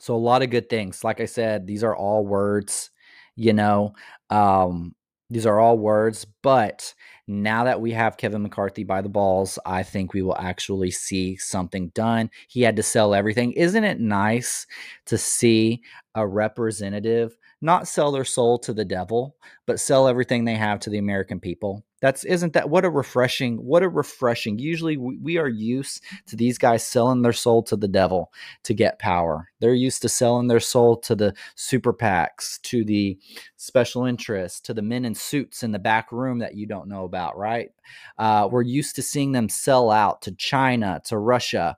[0.00, 1.04] so a lot of good things.
[1.04, 2.90] Like I said, these are all words,
[3.36, 3.92] you know.
[4.30, 4.94] Um,
[5.32, 6.94] these are all words, but
[7.26, 11.36] now that we have Kevin McCarthy by the balls, I think we will actually see
[11.36, 12.30] something done.
[12.48, 13.52] He had to sell everything.
[13.52, 14.66] Isn't it nice
[15.06, 15.82] to see
[16.14, 20.90] a representative not sell their soul to the devil, but sell everything they have to
[20.90, 21.84] the American people.
[22.00, 24.58] That's isn't that what a refreshing what a refreshing.
[24.58, 28.32] Usually we, we, are used to these guys selling their soul to the devil
[28.64, 29.48] to get power.
[29.60, 33.18] They're used to selling their soul to the super PACs, to the
[33.56, 37.04] special interests, to the men in suits in the back room that you don't know
[37.04, 37.70] about, right?
[38.18, 41.76] Uh, we're used to seeing them sell out to China, to Russia,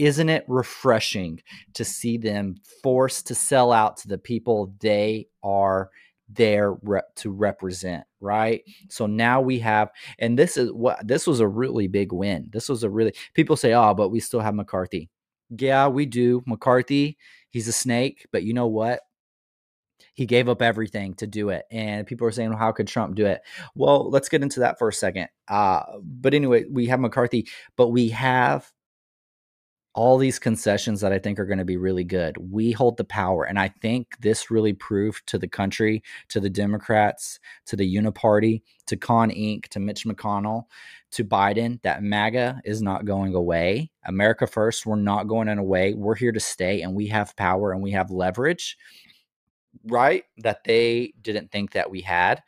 [0.00, 1.40] isn't it refreshing
[1.74, 5.90] to see them forced to sell out to the people they are
[6.28, 11.40] there rep- to represent right so now we have and this is what this was
[11.40, 14.54] a really big win this was a really people say oh but we still have
[14.54, 15.10] mccarthy
[15.58, 17.18] yeah we do mccarthy
[17.50, 19.00] He's a snake, but you know what?
[20.14, 21.64] He gave up everything to do it.
[21.70, 23.42] And people are saying, well, how could Trump do it?
[23.74, 25.28] Well, let's get into that for a second.
[25.48, 28.70] Uh, but anyway, we have McCarthy, but we have
[29.92, 32.36] all these concessions that I think are going to be really good.
[32.38, 33.44] We hold the power.
[33.44, 38.62] And I think this really proved to the country, to the Democrats, to the Uniparty,
[38.86, 40.64] to Con Inc., to Mitch McConnell,
[41.12, 43.90] to Biden that MAGA is not going away.
[44.04, 45.94] America first, we're not going in away.
[45.94, 48.78] We're here to stay and we have power and we have leverage,
[49.84, 50.24] right?
[50.38, 52.42] That they didn't think that we had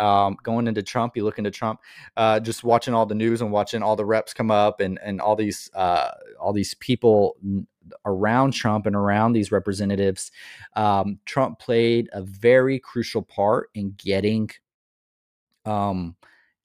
[0.00, 1.80] um, going into Trump, you look into Trump,
[2.16, 5.20] uh, just watching all the news and watching all the reps come up and and
[5.20, 6.10] all these uh,
[6.40, 7.36] all these people
[8.04, 10.32] around Trump and around these representatives.
[10.74, 14.50] Um, Trump played a very crucial part in getting
[15.66, 16.16] um,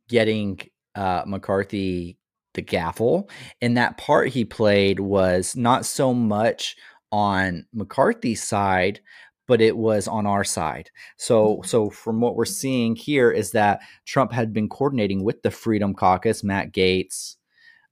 [0.08, 0.60] getting
[0.96, 2.18] uh, McCarthy
[2.54, 3.30] the gavel,
[3.62, 6.78] and that part he played was not so much
[7.12, 9.00] on McCarthy's side,
[9.48, 10.90] but it was on our side.
[11.18, 11.68] So mm-hmm.
[11.68, 15.94] so from what we're seeing here is that Trump had been coordinating with the Freedom
[15.94, 17.36] Caucus, Matt Gaetz,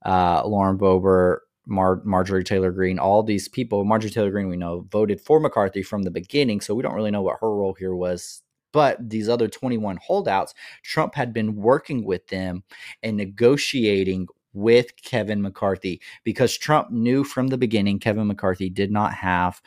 [0.04, 3.84] uh, Lauren Boebert, Mar- Marjorie Taylor Greene, all these people.
[3.84, 7.10] Marjorie Taylor Greene, we know, voted for McCarthy from the beginning, so we don't really
[7.10, 8.42] know what her role here was.
[8.72, 12.64] But these other 21 holdouts, Trump had been working with them
[13.02, 19.14] and negotiating with Kevin McCarthy because Trump knew from the beginning Kevin McCarthy did not
[19.14, 19.60] have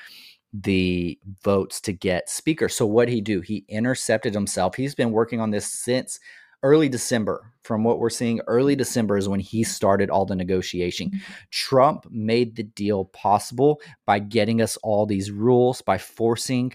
[0.54, 2.70] the votes to get speaker.
[2.70, 3.42] So what he do?
[3.42, 4.76] He intercepted himself.
[4.76, 6.20] He's been working on this since
[6.64, 7.54] early December.
[7.64, 11.10] From what we're seeing, early December is when he started all the negotiation.
[11.10, 11.34] Mm-hmm.
[11.52, 16.74] Trump made the deal possible by getting us all these rules, by forcing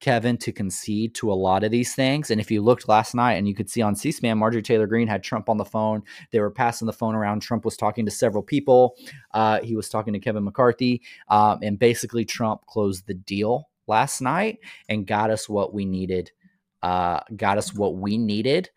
[0.00, 2.30] Kevin to concede to a lot of these things.
[2.30, 4.86] And if you looked last night and you could see on C SPAN, Marjorie Taylor
[4.86, 6.02] Greene had Trump on the phone.
[6.30, 7.40] They were passing the phone around.
[7.40, 8.96] Trump was talking to several people.
[9.32, 11.02] Uh, he was talking to Kevin McCarthy.
[11.28, 14.58] Um, and basically, Trump closed the deal last night
[14.88, 16.30] and got us what we needed.
[16.82, 18.70] Uh, got us what we needed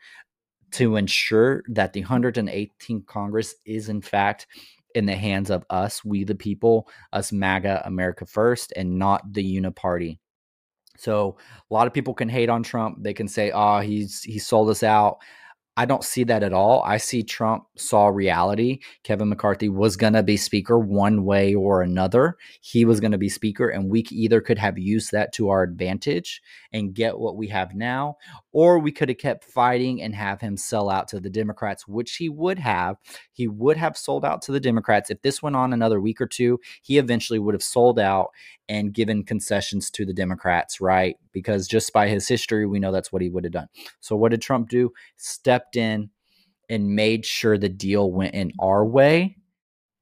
[0.71, 4.47] to ensure that the 118th Congress is, in fact,
[4.95, 9.61] in the hands of us, we the people, us MAGA, America First, and not the
[9.61, 10.19] Uniparty.
[10.97, 11.37] So
[11.69, 12.97] a lot of people can hate on Trump.
[13.01, 15.17] They can say, "Oh, he's he sold us out."
[15.75, 16.83] I don't see that at all.
[16.83, 18.79] I see Trump saw reality.
[19.03, 22.37] Kevin McCarthy was going to be speaker one way or another.
[22.61, 25.63] He was going to be speaker, and we either could have used that to our
[25.63, 28.17] advantage and get what we have now,
[28.51, 32.17] or we could have kept fighting and have him sell out to the Democrats, which
[32.17, 32.97] he would have.
[33.31, 35.09] He would have sold out to the Democrats.
[35.09, 38.29] If this went on another week or two, he eventually would have sold out
[38.69, 41.17] and given concessions to the Democrats, right?
[41.31, 43.67] Because just by his history, we know that's what he would have done.
[43.99, 44.91] So, what did Trump do?
[45.17, 46.09] Stepped in
[46.69, 49.37] and made sure the deal went in our way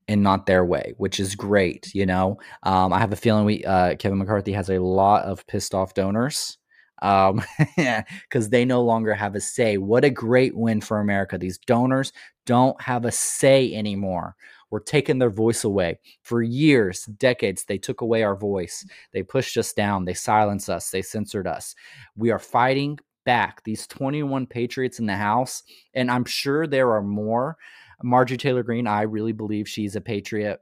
[0.08, 1.94] and not their way, which is great.
[1.94, 5.46] You know, um, I have a feeling we uh, Kevin McCarthy has a lot of
[5.48, 6.58] pissed off donors
[7.02, 7.42] um,
[7.78, 9.78] because they no longer have a say.
[9.78, 11.38] What a great win for America!
[11.38, 12.14] These donors
[12.46, 14.36] don't have a say anymore.
[14.72, 16.00] We're taking their voice away.
[16.24, 18.84] For years, decades, they took away our voice.
[18.84, 18.92] Mm.
[19.14, 20.06] They pushed us down.
[20.06, 20.90] They silenced us.
[20.90, 21.76] They censored us.
[22.16, 23.64] We are fighting back.
[23.64, 25.62] These 21 patriots in the House,
[25.94, 27.58] and I'm sure there are more.
[28.02, 30.60] Marjorie Taylor Greene, I really believe she's a patriot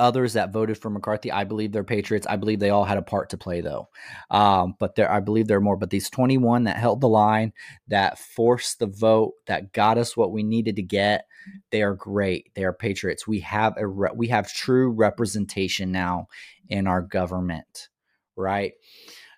[0.00, 2.26] others that voted for McCarthy, I believe they're patriots.
[2.26, 3.88] I believe they all had a part to play, though.
[4.30, 5.76] Um, but there, I believe there are more.
[5.76, 7.52] But these 21 that held the line,
[7.88, 11.26] that forced the vote, that got us what we needed to get,
[11.70, 12.50] they are great.
[12.54, 13.28] They are patriots.
[13.28, 16.28] We have a re- we have true representation now
[16.68, 17.88] in our government,
[18.36, 18.72] right?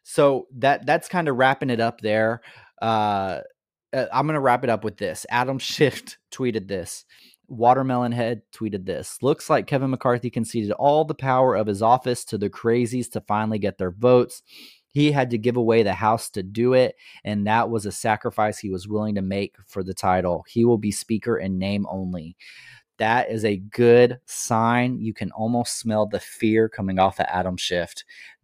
[0.04, 2.40] So that that's kind of wrapping it up there.
[2.80, 3.40] Uh,
[3.92, 5.26] uh I'm going to wrap it up with this.
[5.28, 7.04] Adam Schiff tweeted this.
[7.52, 12.24] Watermelon Head tweeted this Looks like Kevin McCarthy conceded all the power of his office
[12.26, 14.42] to the crazies to finally get their votes.
[14.90, 18.58] He had to give away the House to do it, and that was a sacrifice
[18.58, 20.44] he was willing to make for the title.
[20.48, 22.36] He will be Speaker in name only.
[22.98, 25.00] That is a good sign.
[25.00, 27.94] You can almost smell the fear coming off of Adam Schiff.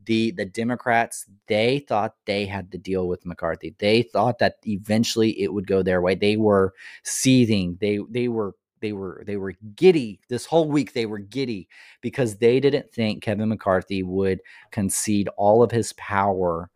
[0.04, 3.74] The the Democrats, they thought they had the deal with McCarthy.
[3.78, 6.14] They thought that eventually it would go their way.
[6.14, 6.72] They were
[7.04, 7.76] seething.
[7.80, 11.68] They they were they were they were giddy this whole week they were giddy
[12.00, 16.70] because they didn't think Kevin McCarthy would concede all of his power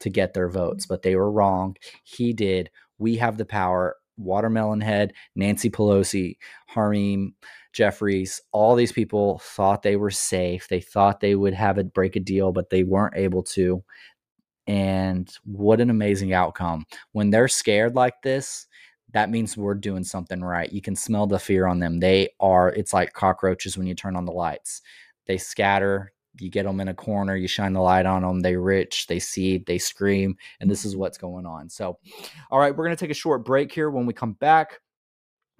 [0.00, 2.70] to get their votes but they were wrong he did.
[2.98, 6.36] We have the power watermelon head Nancy Pelosi
[6.68, 7.34] Hakeem
[7.72, 12.14] Jeffries all these people thought they were safe they thought they would have it break
[12.14, 13.82] a deal but they weren't able to
[14.66, 16.86] and what an amazing outcome.
[17.12, 18.66] When they're scared like this
[19.14, 20.72] that means we're doing something right.
[20.72, 22.00] You can smell the fear on them.
[22.00, 24.82] They are, it's like cockroaches when you turn on the lights.
[25.26, 28.56] They scatter, you get them in a corner, you shine the light on them, they
[28.56, 30.88] rich, they see, they scream, and this mm-hmm.
[30.88, 31.70] is what's going on.
[31.70, 31.98] So,
[32.50, 33.88] all right, we're gonna take a short break here.
[33.88, 34.80] When we come back,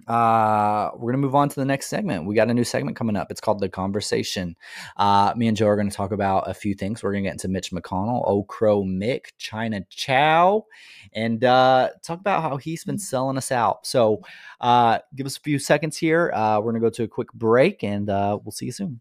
[0.08, 2.26] uh we're gonna move on to the next segment.
[2.26, 3.30] We got a new segment coming up.
[3.30, 4.56] It's called the conversation.
[4.96, 7.02] Uh me and joe are gonna talk about a few things.
[7.02, 10.66] We're gonna get into mitch mcconnell crow mick china chow
[11.12, 13.86] and uh talk about how he's been selling us out.
[13.86, 14.20] So
[14.60, 16.30] uh give us a few seconds here.
[16.34, 19.00] Uh we're gonna go to a quick break and uh we'll see you soon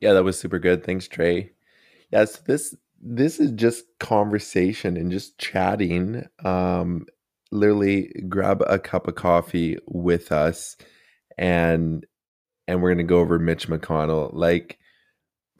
[0.00, 0.84] Yeah, that was super good.
[0.84, 1.52] Thanks, Trey.
[2.12, 6.26] Yes, this this is just conversation and just chatting.
[6.44, 7.06] Um,
[7.52, 10.76] literally grab a cup of coffee with us
[11.38, 12.06] and
[12.68, 14.30] and we're gonna go over Mitch McConnell.
[14.34, 14.78] Like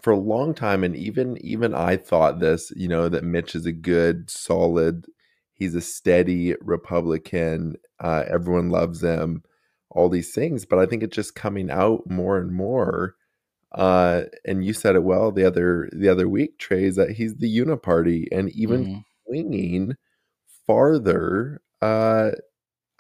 [0.03, 3.67] for a long time, and even even I thought this, you know, that Mitch is
[3.67, 5.07] a good, solid,
[5.55, 7.77] he's a steady Republican.
[8.01, 9.43] Uh, everyone loves him,
[9.91, 10.65] all these things.
[10.67, 13.17] But I think it's just coming out more and more
[13.73, 17.35] uh, and you said it well the other the other week, Trey, is that he's
[17.37, 19.05] the uniparty and even Mhm.
[19.27, 19.95] swinging
[20.67, 22.31] farther uh,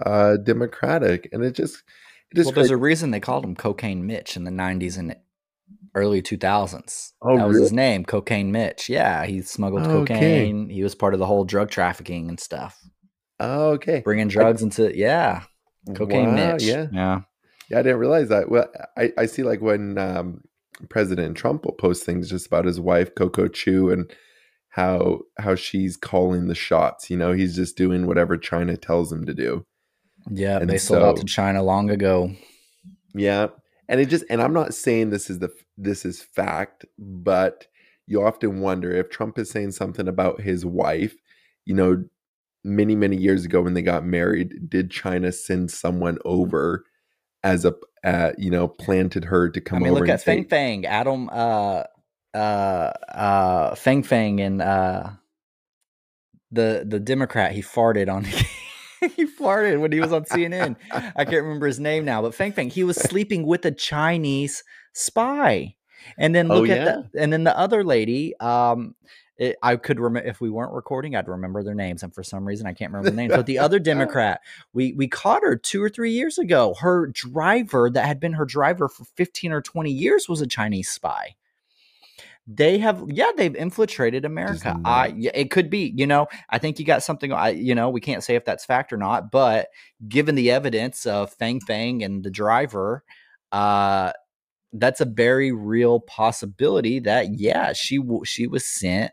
[0.04, 1.82] uh, Democratic, and it just
[2.30, 5.16] it just well there's a reason they called him cocaine mitch in the 90s and
[5.94, 7.64] early 2000s Oh, that was really?
[7.64, 10.44] his name cocaine mitch yeah he smuggled Oh, okay.
[10.46, 12.78] cocaine he was part of the whole drug trafficking and stuff
[13.40, 14.00] oh, okay.
[14.00, 15.42] bringing drugs into yeah
[15.94, 17.20] cocaine Wow, mitch yeah, yeah
[17.70, 17.78] yeah.
[17.78, 18.48] I didn't realize that.
[18.50, 20.42] Well, I I see like when um,
[20.88, 24.10] President Trump will post things just about his wife Coco Chu and
[24.70, 27.10] how how she's calling the shots.
[27.10, 29.64] You know, he's just doing whatever China tells him to do.
[30.30, 32.30] yeah And they sold out to china long ago
[33.14, 33.48] Yeah.
[33.88, 37.66] And it just and I'm not saying this is the this is fact, but
[38.06, 41.14] you often wonder if Trump is saying something about his wife,
[41.64, 42.04] you know,
[42.64, 46.84] many many years ago when they got married, did China send someone over
[47.42, 47.74] as a
[48.04, 50.86] uh, you know, planted her to come i mean over look at feng say, feng
[50.86, 51.82] adam uh
[52.34, 55.10] uh uh Fang Fang and uh
[56.50, 58.24] the the democrat he farted on
[59.16, 62.52] he farted when he was on cnn I can't remember his name now, but Fang
[62.52, 65.76] Fang, he was sleeping with a Chinese spy.
[66.16, 68.94] And then Oh, look at the and then the other lady, um
[69.38, 72.44] it, I could remember if we weren't recording, I'd remember their names, and for some
[72.44, 73.34] reason I can't remember the names.
[73.34, 74.40] But the other Democrat,
[74.72, 76.74] we we caught her two or three years ago.
[76.80, 80.88] Her driver that had been her driver for fifteen or twenty years was a Chinese
[80.88, 81.36] spy.
[82.50, 84.80] They have, yeah, they've infiltrated America.
[84.82, 86.28] I, it could be, you know.
[86.48, 87.30] I think you got something.
[87.30, 89.68] I, you know, we can't say if that's fact or not, but
[90.08, 93.04] given the evidence of Fang Fang and the driver,
[93.52, 94.12] uh,
[94.72, 99.12] that's a very real possibility that yeah, she she was sent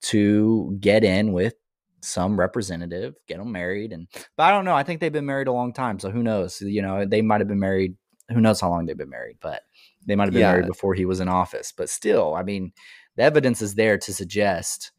[0.00, 1.54] to get in with
[2.00, 4.74] some representative, get them married, and but I don't know.
[4.74, 6.60] I think they've been married a long time, so who knows?
[6.60, 7.96] You know, they might have been married.
[8.30, 9.38] Who knows how long they've been married?
[9.40, 9.62] But
[10.06, 10.52] they might have been Yeah.
[10.52, 11.72] married before he was in office.
[11.76, 12.72] But still, I mean,
[13.16, 14.92] the evidence is there to suggest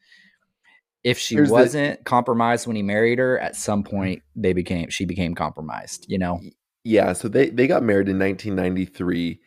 [1.04, 3.90] if she Here's wasn't compromised when he married her, at some mm.
[3.90, 6.06] point they became she became compromised.
[6.10, 6.40] You know,
[6.84, 9.40] Yeah, so they they got married in 1993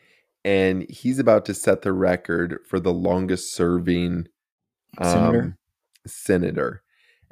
[0.45, 4.27] and he's about to set the record for the longest serving
[5.01, 5.41] Senator?
[5.41, 5.57] um,
[6.05, 6.83] senator.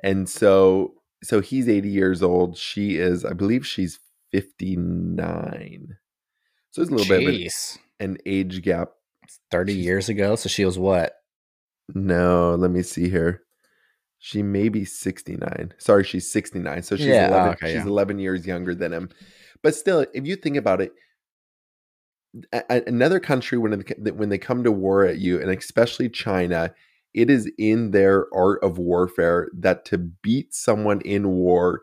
[0.04, 4.00] And so so he's 80 years old, she is I believe she's
[4.32, 5.98] 59.
[6.72, 7.36] So it's a little bit of
[8.00, 8.90] an, an age gap.
[9.52, 10.36] 30 She's- years ago.
[10.36, 11.14] So she was what?
[11.94, 13.44] No, let me see here.
[14.20, 15.74] She may be 69.
[15.78, 16.84] Sorry, she's 69.
[16.84, 17.86] So she's Yeah, oh, 11 okay, she's yeah.
[17.88, 19.10] 11 years younger than him.
[19.64, 20.92] But still, if you think about it,
[22.54, 26.74] a- another country when when they come to war at you and especially China,
[27.14, 31.82] it is in their art of warfare that to beat someone in war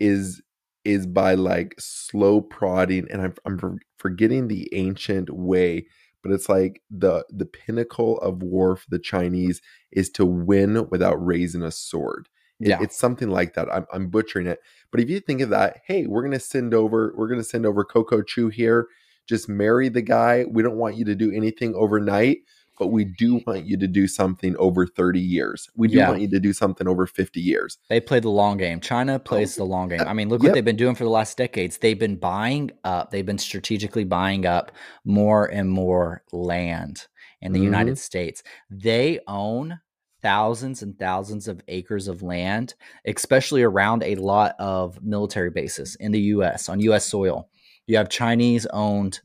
[0.00, 0.42] is
[0.84, 5.86] is by like slow prodding and I'm I'm forgetting the ancient way,
[6.22, 9.60] but it's like the the pinnacle of war for the Chinese
[9.92, 12.28] is to win without raising a sword.
[12.60, 12.78] It- Yeah.
[12.82, 13.68] it's something like that.
[13.72, 17.14] I'm, I'm butchering it, but if you think of that, hey, we're gonna send over,
[17.16, 18.88] we're gonna send over Coco Chu here.
[19.26, 20.44] Just marry the guy.
[20.50, 22.38] We don't want you to do anything overnight,
[22.78, 25.68] but we do want you to do something over 30 years.
[25.76, 26.08] We do Yeah.
[26.10, 27.78] want you to do something over 50 years.
[27.88, 28.80] They play the long game.
[28.80, 30.00] China plays the long game.
[30.00, 30.50] I mean, look yep.
[30.50, 31.78] what they've been doing for the last decades.
[31.78, 34.72] They've been buying up, they've been strategically buying up
[35.04, 37.06] more and more land
[37.40, 37.64] in the Mhm.
[37.64, 38.42] United States.
[38.70, 39.80] They own
[40.22, 42.74] thousands and thousands of acres of land,
[43.06, 47.48] especially around a lot of military bases in the US on US soil.
[47.86, 49.20] You have Chinese owned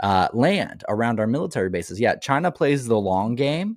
[0.00, 2.00] uh, land around our military bases.
[2.00, 3.76] Yeah, China plays the long game.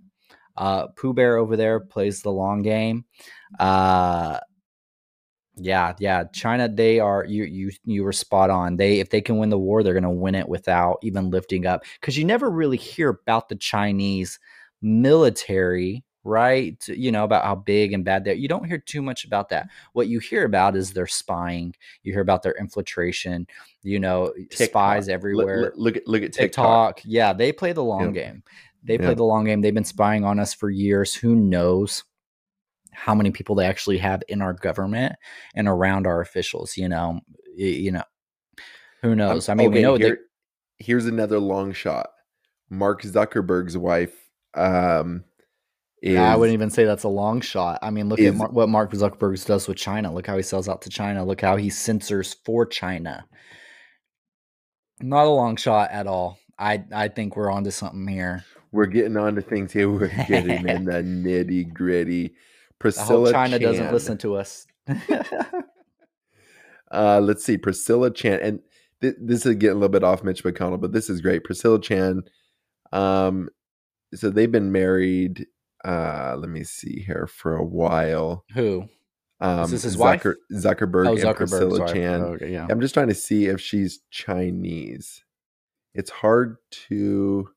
[0.58, 3.06] Uh, Pooh Bear over there plays the long game.
[3.60, 4.40] Uh,
[5.56, 6.24] yeah, yeah.
[6.34, 8.78] China, they are you you you were spot on.
[8.78, 11.84] They if they can win the war, they're gonna win it without even lifting up.
[12.00, 14.40] Because you never really hear about the Chinese
[14.82, 16.88] military, right?
[16.88, 18.36] You know, about how big and bad they are.
[18.36, 19.68] You don't hear too much about that.
[19.94, 21.76] What you hear about is their spying.
[22.04, 23.48] You hear about their infiltration,
[23.84, 24.70] you know, TikTok.
[24.70, 25.62] spies everywhere.
[25.62, 26.98] look, look at look at TikTok.
[26.98, 27.12] TikTok.
[27.12, 28.22] Yeah, they play the long Yeah.
[28.28, 28.44] game.
[28.84, 29.14] They play Yeah.
[29.16, 29.62] the long game.
[29.62, 31.14] They've been spying on us for years.
[31.16, 32.04] Who knows
[32.92, 35.16] how many people they actually have in our government
[35.56, 36.78] and around our officials?
[36.78, 37.20] You know,
[37.56, 38.04] you know,
[39.02, 39.50] who knows?
[39.50, 40.86] I mean, we know here, that.
[40.86, 42.10] here's another long shot.
[42.70, 44.16] Mark Zuckerberg's wife
[44.54, 45.24] um,
[46.02, 47.80] is I wouldn't even say that's a long shot.
[47.82, 50.14] I mean, look is- at Mar- what Mark Zuckerberg does with China.
[50.14, 51.26] Look how he sells out to China.
[51.26, 53.26] Look how he censors for China.
[55.02, 56.38] Not a long shot at all.
[56.58, 58.44] I I think we're onto something here.
[58.72, 59.90] we're getting on to things here.
[59.90, 62.26] We're getting in the nitty gritty.
[62.26, 62.32] I
[62.80, 64.66] Priscilla hope China doesn't listen to us.
[66.92, 68.60] Uh, let's see, Priscilla Chan, and
[69.02, 71.44] th- this is getting a little bit off Mitch McConnell, but this is great.
[71.44, 72.24] Priscilla Chan,
[72.92, 73.50] um,
[74.16, 75.46] so they've been married.
[75.86, 78.44] Uh, let me see here for a while.
[78.54, 78.88] Who?
[79.42, 80.24] Um, this his wife?
[80.52, 81.36] Zuckerberg Oh, and Zuckerberg.
[81.38, 81.94] Priscilla sorry.
[81.94, 82.22] Chan.
[82.22, 82.68] Okay, yeah.
[82.70, 85.24] I'm just trying to see if she's Chinese.
[85.94, 86.58] It's hard
[86.90, 87.50] to.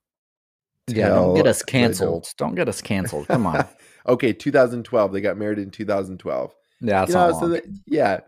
[0.89, 2.29] Yeah, don't get us I don't- canceled.
[2.39, 3.29] Don't get us canceled.
[3.29, 3.67] Come on.
[4.07, 5.13] okay, 2012.
[5.13, 6.55] They got married in 2012.
[6.81, 7.51] Yeah, that's you know, so long.
[7.51, 8.21] that, yeah.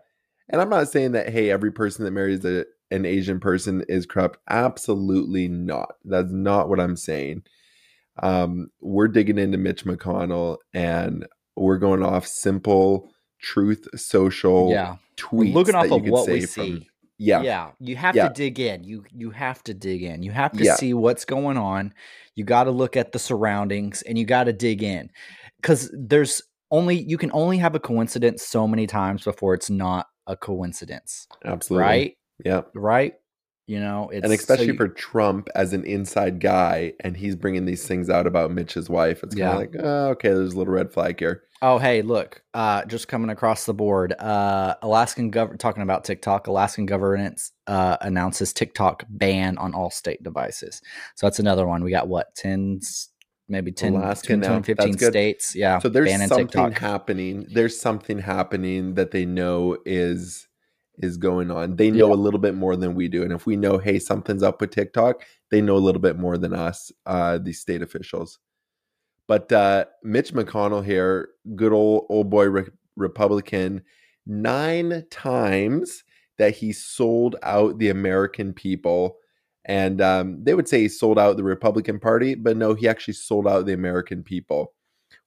[0.49, 4.05] And I'm not saying that hey, every person that marries a, an Asian person is
[4.05, 4.37] corrupt.
[4.49, 5.95] Absolutely not.
[6.05, 7.43] That's not what I'm saying.
[8.21, 13.11] Um, we're digging into Mitch McConnell and we're going off simple
[13.41, 15.53] truth social yeah, tweets.
[15.53, 16.89] looking off of what say we from- see.
[17.17, 18.27] yeah, yeah you have Yeah.
[18.29, 20.75] to dig in you you have to dig in you have to Yeah.
[20.75, 21.93] see what's going on
[22.35, 25.09] you got to look at the surroundings and you got to dig in
[25.61, 26.41] because there's
[26.71, 31.27] only you can only have a coincidence so many times before it's not a coincidence
[31.45, 31.83] absolutely.
[31.87, 32.61] right Yeah.
[32.73, 33.13] right
[33.67, 37.35] you know it's and so especially you- for Trump as an inside guy, and he's
[37.35, 39.23] bringing these things out about Mitch's wife.
[39.23, 39.51] It's kind Yeah.
[39.51, 41.43] of like, oh, okay, there's a little red flag here.
[41.61, 44.13] Oh, hey, look, uh, just coming across the board.
[44.19, 46.47] Uh, Alaskan government talking about TikTok.
[46.47, 50.81] Alaskan governance uh, announces TikTok ban on all state devices.
[51.15, 51.83] So that's another one.
[51.83, 52.81] We got what ten,
[53.47, 55.55] maybe 10, Alaska between 10 15 states.
[55.55, 55.79] Yeah.
[55.79, 56.77] So there's something TikTok.
[56.77, 57.47] happening.
[57.51, 60.47] There's something happening that they know is
[60.99, 61.75] is going on.
[61.75, 62.13] They know Yeah.
[62.13, 64.71] a little bit more than we do, and if we know, hey, something's up with
[64.71, 68.39] TikTok, they know a little bit more than us, uh, these state officials.
[69.27, 73.81] But uh, Mitch McConnell here, good old old boy re- Republican,
[74.27, 76.03] nine times
[76.37, 79.17] that he sold out the American people.
[79.67, 83.15] And um, they would say he sold out the Republican Party, but no, he actually
[83.15, 84.74] sold out the American people.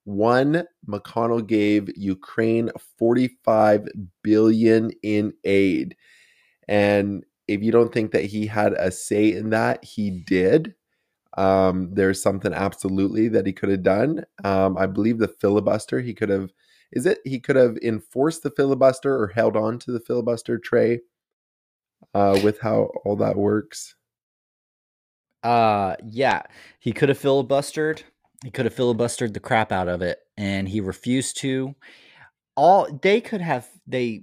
[0.09, 3.89] One, McConnell gave Ukraine 45
[4.23, 5.97] billion in aid.
[6.67, 10.75] And if you don't think that he had a say in that, he did.
[11.37, 14.25] Um, there's something absolutely that he could have done.
[14.45, 16.53] Um, I believe the filibuster, he could have,
[16.91, 21.01] is it, he could have enforced the filibuster or held on to the filibuster Trey
[22.15, 23.95] uh, with how all that works.
[25.43, 26.45] Uh, yeah,
[26.79, 28.05] he could have filibustered.
[28.45, 31.75] He could have filibustered the crap out of it, and he refused to.
[32.57, 34.23] All they could have they.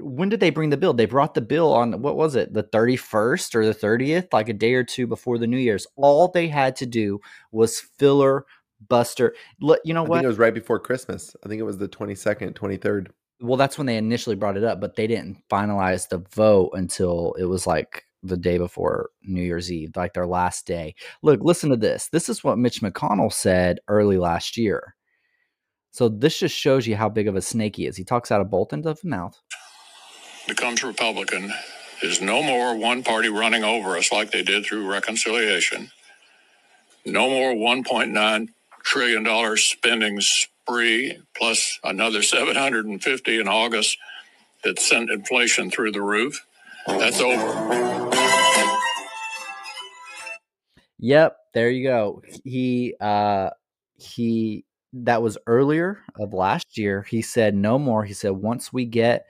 [0.00, 0.94] When did they bring the bill?
[0.94, 4.48] They brought the bill on what was it, the thirty first or the thirtieth, like
[4.48, 5.86] a day or two before the New Year's.
[5.96, 7.20] All they had to do
[7.52, 8.46] was filler
[8.88, 9.34] buster.
[9.60, 10.16] Look, you know I what?
[10.16, 11.36] think it was right before Christmas.
[11.44, 13.08] I think it was the 22nd, 23rd.
[13.40, 17.34] well, that's when they initially brought it up, but they didn't finalize the vote until
[17.38, 20.94] it was like the day before New Year's Eve, like their last day.
[21.22, 22.08] Look, listen to this.
[22.08, 24.94] This is what Mitch McConnell said early last year.
[25.90, 27.96] So this just shows you how big of a snake he is.
[27.96, 29.38] He talks out of both ends of his mouth.
[30.48, 31.52] becomes Republican
[32.02, 35.90] is no more one party running over us like they did through reconciliation.
[37.04, 38.48] No more $1.9
[38.84, 43.98] trillion spending spree, plus another 750 in August
[44.64, 46.44] that sent inflation through the roof.
[46.86, 48.01] That's over.
[51.02, 52.22] Yep, there you go.
[52.44, 53.50] He uh
[53.96, 57.02] he that was earlier of last year.
[57.02, 58.04] He said no more.
[58.04, 59.26] He said once we get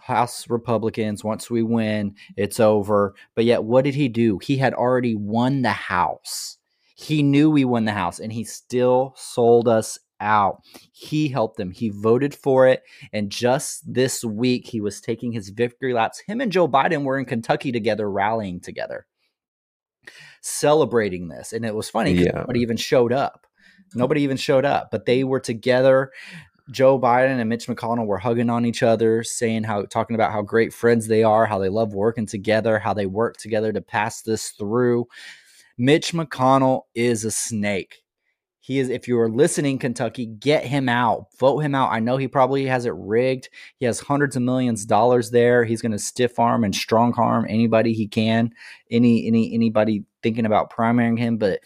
[0.00, 3.14] House Republicans, once we win, it's over.
[3.34, 4.38] But yet what did he do?
[4.38, 6.56] He had already won the House.
[6.94, 10.62] He knew we won the House and he still sold us out.
[10.92, 11.70] He helped them.
[11.70, 12.82] He voted for it.
[13.12, 16.20] And just this week, he was taking his victory laps.
[16.20, 19.06] Him and Joe Biden were in Kentucky together, rallying together
[20.40, 21.52] celebrating this.
[21.52, 22.40] And it was funny because Yeah.
[22.40, 23.46] nobody even showed up.
[23.94, 26.12] Nobody even showed up, but they were together.
[26.70, 30.42] Joe Biden and Mitch McConnell were hugging on each other, saying how, talking about how
[30.42, 34.22] great friends they are, how they love working together, how they work together to pass
[34.22, 35.06] this through.
[35.76, 38.02] Mitch McConnell is a snake.
[38.62, 41.92] He is, if you are listening, Kentucky, get him out, vote him out.
[41.92, 43.48] I know he probably has it rigged.
[43.78, 45.64] He has hundreds of millions of dollars there.
[45.64, 48.52] He's going to stiff arm and strong arm anybody he can,
[48.90, 51.38] any any anybody thinking about primarying him.
[51.38, 51.60] But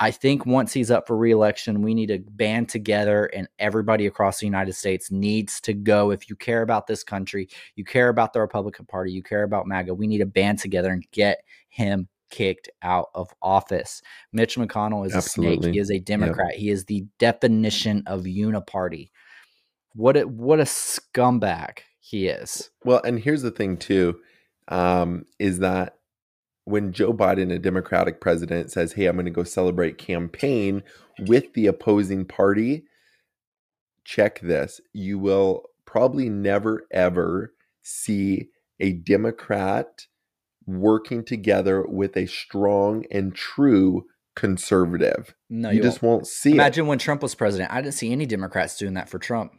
[0.00, 4.38] I think once he's up for reelection, we need to band together, and everybody across
[4.40, 6.10] the United States needs to go.
[6.10, 9.66] If you care about this country, you care about the Republican Party, you care about
[9.66, 14.02] MAGA, we need to band together and get him kicked out of office.
[14.32, 15.56] Mitch McConnell is Absolutely.
[15.56, 15.74] a snake.
[15.74, 16.54] He is a Democrat.
[16.54, 16.58] Yep.
[16.58, 19.10] He is the definition of uniparty.
[19.94, 22.70] What a, what a scumbag he is.
[22.84, 24.18] Well, and here's the thing too,
[24.68, 25.98] um, is that
[26.64, 30.82] when Joe Biden, a Democratic president, says, "Hey, I'm going to go celebrate campaign
[31.26, 32.84] with the opposing party,"
[34.04, 37.52] check this: you will probably never ever
[37.82, 38.48] see
[38.80, 40.06] a Democrat
[40.66, 45.34] working together with a strong and true conservative.
[45.50, 46.12] No, you, you just won't.
[46.20, 46.52] won't see.
[46.52, 46.88] Imagine it.
[46.88, 47.72] when Trump was president.
[47.72, 49.52] I didn't see any Democrats doing that for Trump.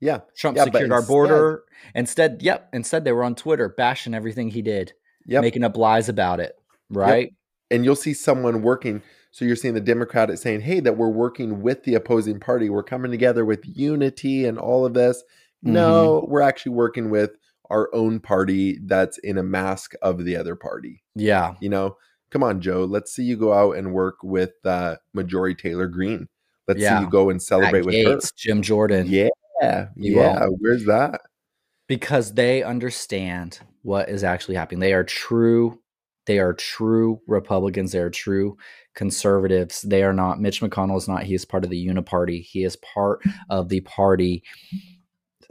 [0.00, 1.64] Yeah, Trump yeah, secured our border.
[1.94, 2.68] Instead, yep.
[2.72, 4.94] Instead, they were on Twitter bashing everything he did.
[5.26, 5.42] Yep.
[5.42, 6.54] making up lies about it.
[6.88, 7.24] Right.
[7.26, 7.32] Yep.
[7.72, 9.02] And you'll see someone working.
[9.30, 12.68] So you're seeing the Democrat saying, "Hey, that we're working with the opposing party.
[12.68, 15.22] We're coming together with unity and all of this."
[15.64, 15.74] Mm-hmm.
[15.74, 17.32] No, we're actually working with
[17.70, 21.02] our own party that's in a mask of the other party.
[21.14, 21.54] Yeah.
[21.60, 21.96] You know,
[22.30, 22.84] come on, Joe.
[22.84, 26.28] Let's see you go out and work with uh, Marjorie Taylor Greene.
[26.68, 26.98] Let's yeah.
[26.98, 28.30] see you go and celebrate with Gaetz, her.
[28.36, 29.06] Jim Jordan.
[29.08, 29.28] Yeah.
[29.96, 30.44] You yeah.
[30.44, 30.56] Will.
[30.60, 31.20] Where's that?
[31.86, 34.80] Because they understand what is actually happening.
[34.80, 35.80] They are true.
[36.26, 37.92] They are true Republicans.
[37.92, 38.56] They are true
[38.94, 39.82] conservatives.
[39.82, 40.40] They are not.
[40.40, 41.24] Mitch McConnell is not.
[41.24, 42.42] He is part of the Uniparty.
[42.42, 44.44] He is part of the party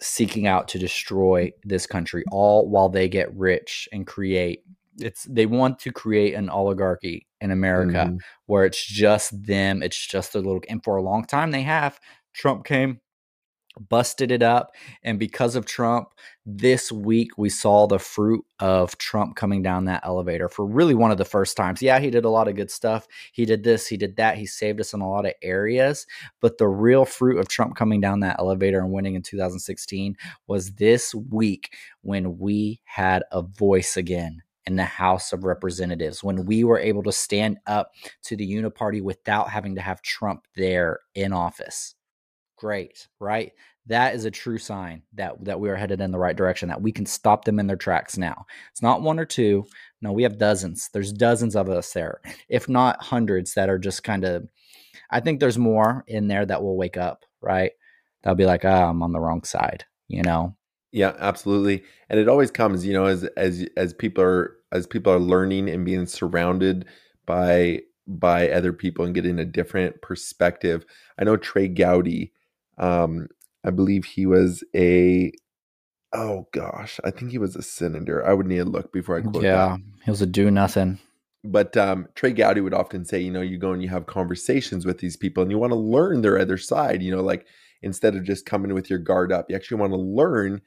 [0.01, 4.63] seeking out to destroy this country, all while they get rich and create.
[4.99, 8.17] It's they want to create an oligarchy in America mm-hmm.
[8.47, 11.99] where it's just them, it's just a little, and for a long time they have.
[12.33, 12.99] Trump came,
[13.77, 14.75] busted it up.
[15.03, 16.09] And because of Trump,
[16.45, 21.11] this week we saw the fruit of Trump coming down that elevator for really one
[21.11, 21.81] of the first times.
[21.81, 23.07] Yeah, he did a lot of good stuff.
[23.31, 24.37] He did this, he did that.
[24.37, 26.05] He saved us in a lot of areas.
[26.41, 30.15] But the real fruit of Trump coming down that elevator and winning in 2016
[30.47, 36.45] was this week when we had a voice again in the House of Representatives when
[36.45, 37.91] we were able to stand up
[38.23, 41.95] to the Uniparty without having to have Trump there in office
[42.59, 43.53] great, right?
[43.87, 46.69] That is a true sign that that we are headed in the right direction.
[46.69, 48.45] That we can stop them in their tracks now.
[48.71, 49.65] It's not one or two.
[50.01, 50.89] No, we have dozens.
[50.93, 54.47] There's dozens of us there, if not hundreds, that are just kind of.
[55.11, 57.71] I think there's more in there that will wake up, right?
[58.21, 60.55] They'll be like, "Ah, oh, I'm on the wrong side," you know.
[60.91, 61.83] Yeah, absolutely.
[62.09, 65.69] And it always comes, you know, as as as people are as people are learning
[65.69, 66.85] and being surrounded
[67.25, 70.85] by by other people and getting a different perspective.
[71.19, 72.33] I know Trey Gowdy
[72.79, 73.27] um,
[73.63, 75.31] I believe he was a
[76.13, 78.25] oh gosh, I think he was a senator.
[78.25, 79.79] I would need to look before I quote yeah, that.
[80.05, 80.99] he was a do nothing.
[81.43, 84.85] But um, Trey Gowdy would often say, you know, you go and you have conversations
[84.85, 87.45] with these people and you want to learn their other side, you know, like
[87.81, 90.61] instead of just coming with your guard up, you actually want to learn.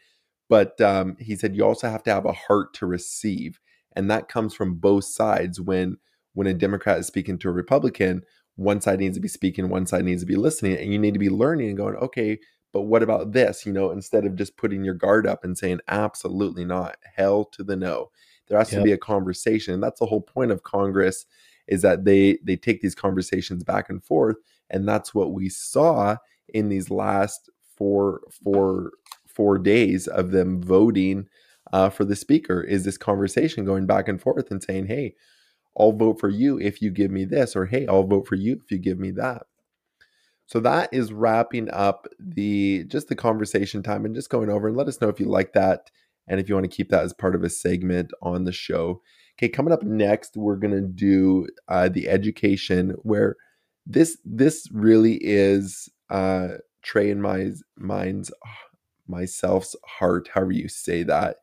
[0.49, 3.61] But um, he said you also have to have a heart to receive.
[3.95, 5.99] And that comes from both sides when
[6.35, 8.23] when a Democrat is speaking to a Republican,
[8.57, 11.15] one side needs to be speaking, one side needs to be listening, and you need
[11.15, 12.39] to be learning and going, okay,
[12.73, 13.67] but what about this?
[13.67, 17.63] You know, instead of just putting your guard up and saying, absolutely not, hell to
[17.63, 18.11] the no.
[18.49, 18.81] There has yep.
[18.81, 19.75] to be a conversation.
[19.75, 21.27] And that's the whole point of Congress
[21.69, 24.37] is that they they take these conversations back and forth.
[24.71, 26.17] And that's what we saw
[26.49, 28.93] in these last four four
[29.27, 31.29] four days of them voting
[31.73, 35.15] uh, for the speaker is this conversation going back and forth and saying, hey,
[35.79, 38.61] I'll vote for you if you give me this, or hey, I'll vote for you
[38.63, 39.43] if you give me that.
[40.47, 44.77] So that is wrapping up the just the conversation time and just going over and
[44.77, 45.91] let us know if you like that
[46.29, 49.01] and if you want to keep that as part of a segment on the show.
[49.39, 53.37] Okay, coming up next, we're gonna do uh, the education where
[53.87, 56.49] this this really is uh,
[56.83, 58.31] Trey and my mind's
[59.09, 61.37] myself's heart, however you say that.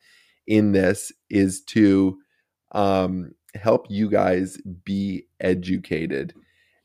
[0.46, 2.18] In this is to
[2.72, 6.34] um, help you guys be educated.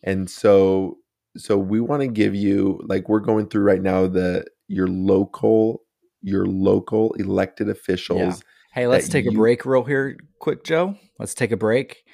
[0.03, 0.99] And so
[1.37, 5.83] so we want to give you like we're going through right now the your local
[6.23, 8.19] your local elected officials.
[8.19, 8.37] Yeah.
[8.73, 10.97] Hey, let's take you, a break real here quick, Joe.
[11.19, 12.05] Let's take a break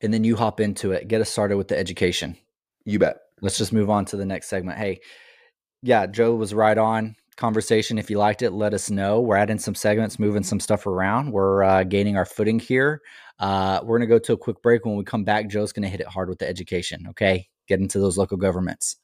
[0.00, 1.08] and then you hop into it.
[1.08, 2.36] Get us started with the education.
[2.84, 3.16] You bet.
[3.40, 4.78] let's just move on to the next segment.
[4.78, 5.00] Hey,
[5.82, 7.98] yeah, Joe was right on conversation.
[7.98, 9.20] If you liked it, let us know.
[9.20, 11.32] We're adding some segments, moving some stuff around.
[11.32, 13.02] We're uh, gaining our footing here.
[13.38, 14.84] Uh, we're going to go to a quick break.
[14.84, 17.06] When we come back, Joe's going to hit it hard with the education.
[17.10, 17.48] Okay.
[17.66, 18.96] Get into those local governments.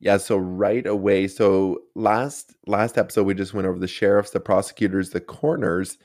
[0.00, 4.40] Yeah, so right away, so last last episode we just went over the sheriffs, the
[4.40, 5.96] prosecutors, the coroners,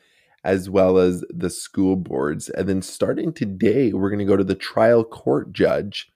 [0.43, 2.49] as well as the school boards.
[2.49, 6.09] And then starting today, we're going to go to the trial court judge,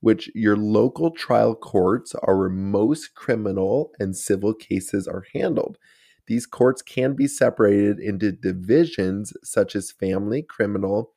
[0.00, 5.78] which your local trial courts are where most criminal and civil cases are handled.
[6.26, 11.12] These courts can be separated into divisions such as family, criminal,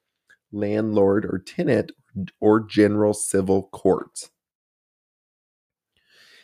[0.52, 1.92] landlord or tenant,
[2.40, 4.30] or general civil courts.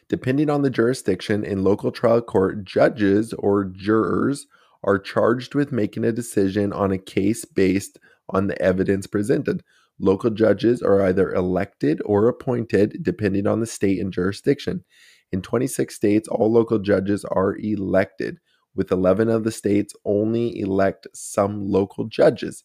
[0.08, 4.48] Depending on the jurisdiction in local trial court, judges or jurors
[4.84, 8.00] are charged with making a decision on a case based
[8.30, 9.64] on the evidence presented.
[10.00, 14.84] Local judges are either elected or appointed depending on the state and jurisdiction.
[15.32, 18.40] In 26 states, all local judges are elected,
[18.76, 22.64] with 11 of the states only elect some local judges.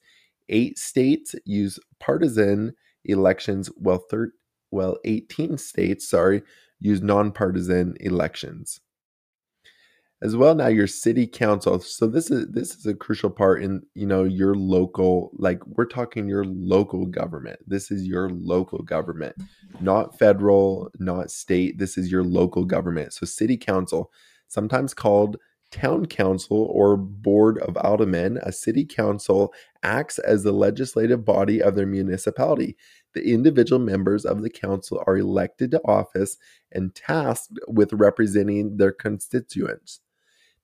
[0.48, 4.32] Eight states use partisan elections, while, thir-
[4.70, 6.42] well 18 states, sorry,
[6.80, 8.80] use nonpartisan elections.
[10.24, 11.78] As well now your city council.
[11.80, 15.84] So this is this is a crucial part in you know your local like we're
[15.84, 17.58] talking your local government.
[17.66, 19.36] This is your local government,
[19.80, 21.76] not federal, not state.
[21.76, 23.12] This is your local government.
[23.12, 24.10] So city council,
[24.48, 25.36] sometimes called
[25.70, 29.52] town council or board of aldermen, a city council
[29.82, 32.78] acts as the legislative body of their municipality.
[33.12, 36.38] The individual members of the council are elected to office
[36.72, 40.00] and tasked with representing their constituents.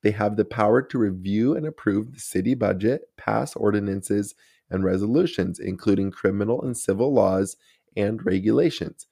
[0.03, 4.35] They have the power to review and approve the city budget, pass ordinances
[4.71, 7.57] and resolutions, including criminal and civil laws
[7.97, 9.07] and regulations.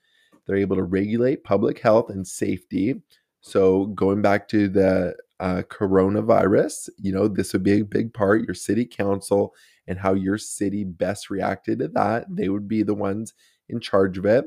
[0.47, 3.03] They're able to regulate public health and safety.
[3.41, 8.47] So, going back to the uh, coronavirus, you know, this would be a big part.
[8.47, 9.55] Your city council
[9.87, 12.27] and how your city best reacted to that.
[12.29, 13.35] They would be the ones
[13.69, 14.47] in charge of it.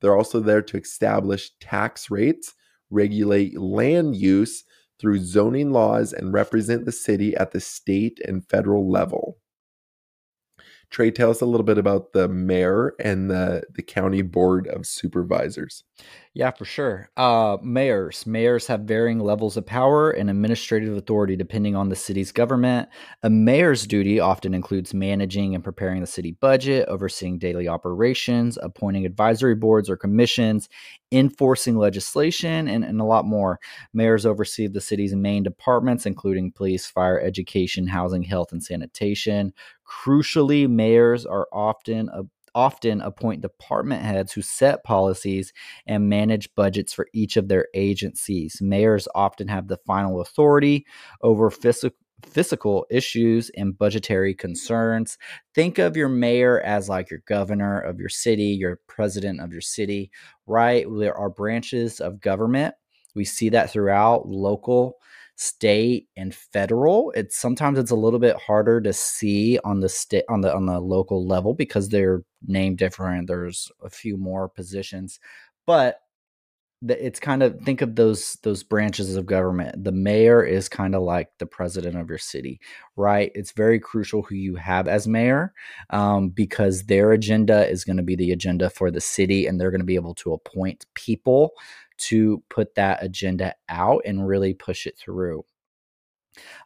[0.00, 2.54] They're also there to establish tax rates,
[2.90, 4.64] regulate land use
[5.00, 9.39] through zoning laws, and represent the city at the state and federal level.
[10.90, 14.86] Trey, tell us a little bit about the mayor and the, the county board of
[14.86, 15.84] supervisors.
[16.32, 17.10] Yeah, for sure.
[17.16, 18.24] Uh, mayors.
[18.24, 22.88] Mayors have varying levels of power and administrative authority depending on the city's government.
[23.24, 29.06] A mayor's duty often includes managing and preparing the city budget, overseeing daily operations, appointing
[29.06, 30.68] advisory boards or commissions,
[31.10, 33.58] enforcing legislation, and, and a lot more.
[33.92, 39.52] Mayors oversee the city's main departments, including police, fire, education, housing, health, and sanitation.
[39.90, 42.22] Crucially, mayors are often a
[42.54, 45.52] often appoint department heads who set policies
[45.86, 48.58] and manage budgets for each of their agencies.
[48.60, 50.84] Mayors often have the final authority
[51.22, 55.16] over physical physical issues and budgetary concerns.
[55.54, 59.62] Think of your mayor as like your governor of your city, your president of your
[59.62, 60.10] city,
[60.46, 60.86] right?
[60.98, 62.74] There are branches of government.
[63.14, 64.96] We see that throughout local
[65.40, 70.24] state and federal it's sometimes it's a little bit harder to see on the state
[70.28, 75.18] on the on the local level because they're named different there's a few more positions
[75.64, 76.00] but
[76.82, 79.84] the, it's kind of think of those those branches of government.
[79.84, 82.58] The mayor is kind of like the president of your city
[82.96, 83.32] right?
[83.34, 85.52] It's very crucial who you have as mayor
[85.90, 89.70] um, because their agenda is going to be the agenda for the city and they're
[89.70, 91.52] going to be able to appoint people
[92.00, 95.44] to put that agenda out and really push it through.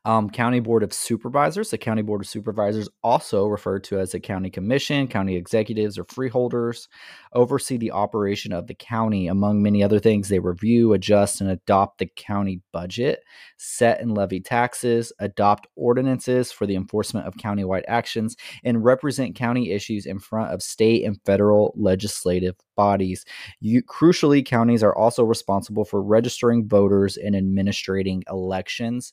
[0.05, 1.71] Um, county Board of Supervisors.
[1.71, 6.05] The County Board of Supervisors, also referred to as a county commission, county executives, or
[6.05, 6.89] freeholders,
[7.33, 9.29] oversee the operation of the county.
[9.29, 13.25] Among many other things, they review, adjust, and adopt the county budget,
[13.57, 19.71] set and levy taxes, adopt ordinances for the enforcement of countywide actions, and represent county
[19.71, 23.25] issues in front of state and federal legislative bodies.
[23.61, 29.13] You, crucially, counties are also responsible for registering voters and administrating elections.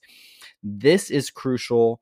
[0.63, 2.01] This is crucial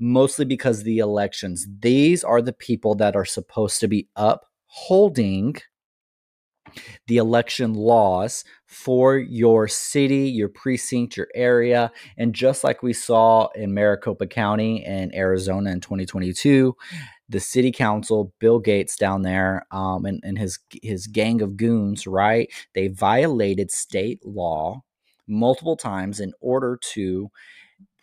[0.00, 5.56] mostly because the elections, these are the people that are supposed to be upholding
[7.06, 11.90] the election laws for your city, your precinct, your area.
[12.16, 16.76] And just like we saw in Maricopa County in Arizona in 2022,
[17.28, 22.06] the city council, Bill Gates down there, um, and, and his his gang of goons,
[22.06, 22.50] right?
[22.74, 24.82] They violated state law
[25.26, 27.30] multiple times in order to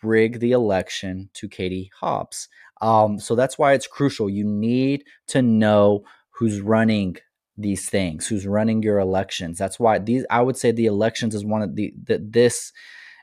[0.06, 2.48] rig the election to Katie Hobbs.
[2.80, 4.28] Um, so that's why it's crucial.
[4.28, 7.16] You need to know who's running
[7.56, 9.58] these things, who's running your elections.
[9.58, 10.26] That's why these.
[10.30, 12.72] I would say the elections is one of the, the this.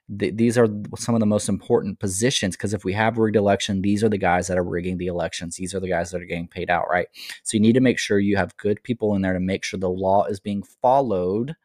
[0.10, 0.68] The, these are
[0.98, 4.18] some of the most important positions because if we have rigged election, these are the
[4.18, 5.56] guys that are rigging the elections.
[5.56, 7.08] These are the guys that are getting paid out, right?
[7.44, 9.80] So you need to make sure you have good people in there to make sure
[9.80, 11.56] the law is being followed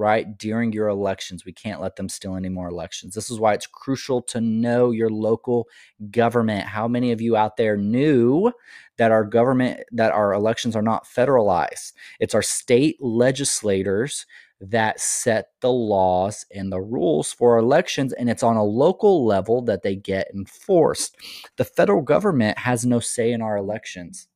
[0.00, 3.14] right during your elections we can't let them steal any more elections.
[3.14, 5.68] This is why it's crucial to know your local
[6.10, 6.64] government.
[6.64, 8.50] How many of you out there knew
[8.96, 11.92] that our government that our elections are not federalized?
[12.18, 14.26] It's our state legislators
[14.62, 19.62] that set the laws and the rules for elections and it's on a local level
[19.62, 21.16] that they get enforced.
[21.56, 24.28] The federal government has no say in our elections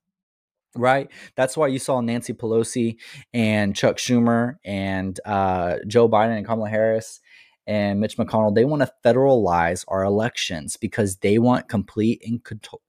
[0.77, 1.11] right?
[1.37, 2.97] That's why you saw Nancy Pelosi
[3.33, 7.21] and Chuck Schumer and uh, Joe Biden and Kamala Harris
[7.67, 8.55] and Mitch McConnell.
[8.55, 12.41] They want to federalize our elections because they want complete and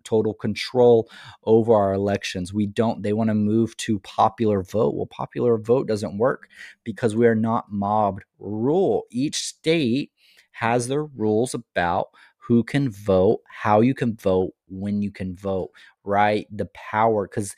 [0.04, 1.10] total control
[1.44, 2.54] over our elections.
[2.54, 3.02] We don't.
[3.02, 4.96] They want to move to popular vote.
[4.96, 6.50] Well, popular vote doesn't work
[6.84, 9.04] because we are not mob rule.
[9.12, 10.12] Each state
[10.52, 12.10] has their rules about
[12.48, 15.72] who can vote, how you can vote, when you can vote,
[16.06, 16.48] right?
[16.52, 17.56] The power, because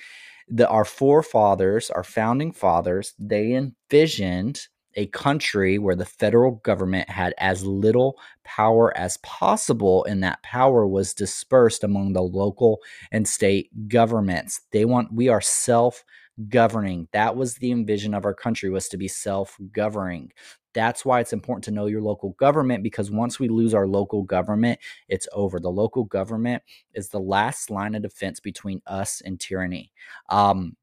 [0.47, 4.67] the our forefathers, our founding fathers, they envisioned
[4.97, 10.87] a country where the federal government had as little power as possible and that power
[10.87, 12.79] was dispersed among the local
[13.11, 16.03] and state governments they want we are self
[16.49, 20.31] governing that was the envision of our country was to be self governing
[20.77, 24.21] that's why it's important to know your local government because once we lose our local
[24.21, 24.79] government,
[25.09, 25.59] it's over.
[25.59, 26.61] The local government
[26.93, 29.91] is the last line of defense between us and tyranny.
[30.29, 30.77] Um,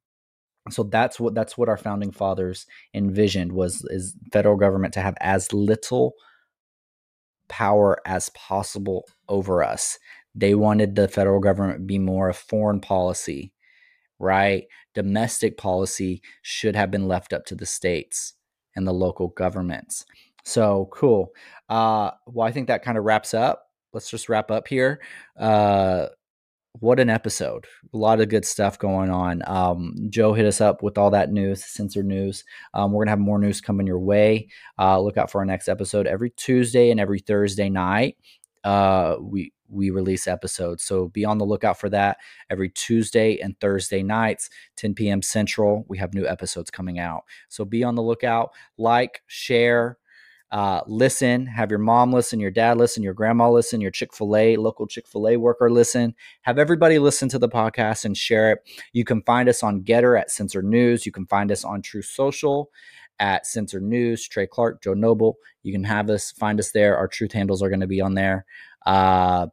[0.69, 5.15] so that's what that's what our founding fathers envisioned was is federal government to have
[5.21, 6.15] as little
[7.49, 9.97] power as possible over us.
[10.35, 13.53] They wanted the federal government to be more of foreign policy,
[14.19, 14.65] right?
[14.95, 18.35] Domestic policy should have been left up to the states
[18.77, 20.05] and the local governments.
[20.45, 21.33] So cool.
[21.69, 23.67] Uh, well, I think that kind of wraps up.
[23.93, 25.01] Let's just wrap up here.
[25.39, 26.07] Uh,
[26.81, 27.67] what an episode!
[27.93, 29.43] A lot of good stuff going on.
[29.47, 32.43] Um, Joe hit us up with all that news, censored news.
[32.75, 34.49] Um, we're gonna have more news coming your way.
[34.77, 38.17] Uh, look out for our next episode every Tuesday and every Thursday night.
[38.65, 40.83] Uh, we we release episodes.
[40.85, 42.19] So be on the lookout for that
[42.51, 45.23] every Tuesday and Thursday nights, 10 p.m.
[45.23, 45.85] Central.
[45.89, 47.25] We have new episodes coming out.
[47.49, 48.51] So be on the lookout.
[48.79, 49.99] Like, share,
[50.51, 51.47] uh, listen.
[51.47, 54.87] Have your mom listen, your dad listen, your grandma listen, your Chick fil A, local
[54.87, 56.15] Chick fil A worker listen.
[56.43, 58.59] Have everybody listen to the podcast and share it.
[58.93, 61.07] You can find us on Gettr at Censor News.
[61.07, 62.71] You can find us on True Social
[63.19, 65.37] at Censor News, Trey Clark, Joe Noble.
[65.63, 66.97] You can have us find us there.
[66.97, 68.45] Our truth handles are going to be on there.
[68.85, 69.47] Uh,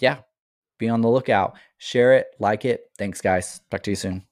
[0.00, 0.18] yeah,
[0.78, 1.56] be on the lookout.
[1.78, 2.84] Share it, like it.
[2.98, 3.60] Thanks, guys.
[3.70, 4.26] Talk to you soon.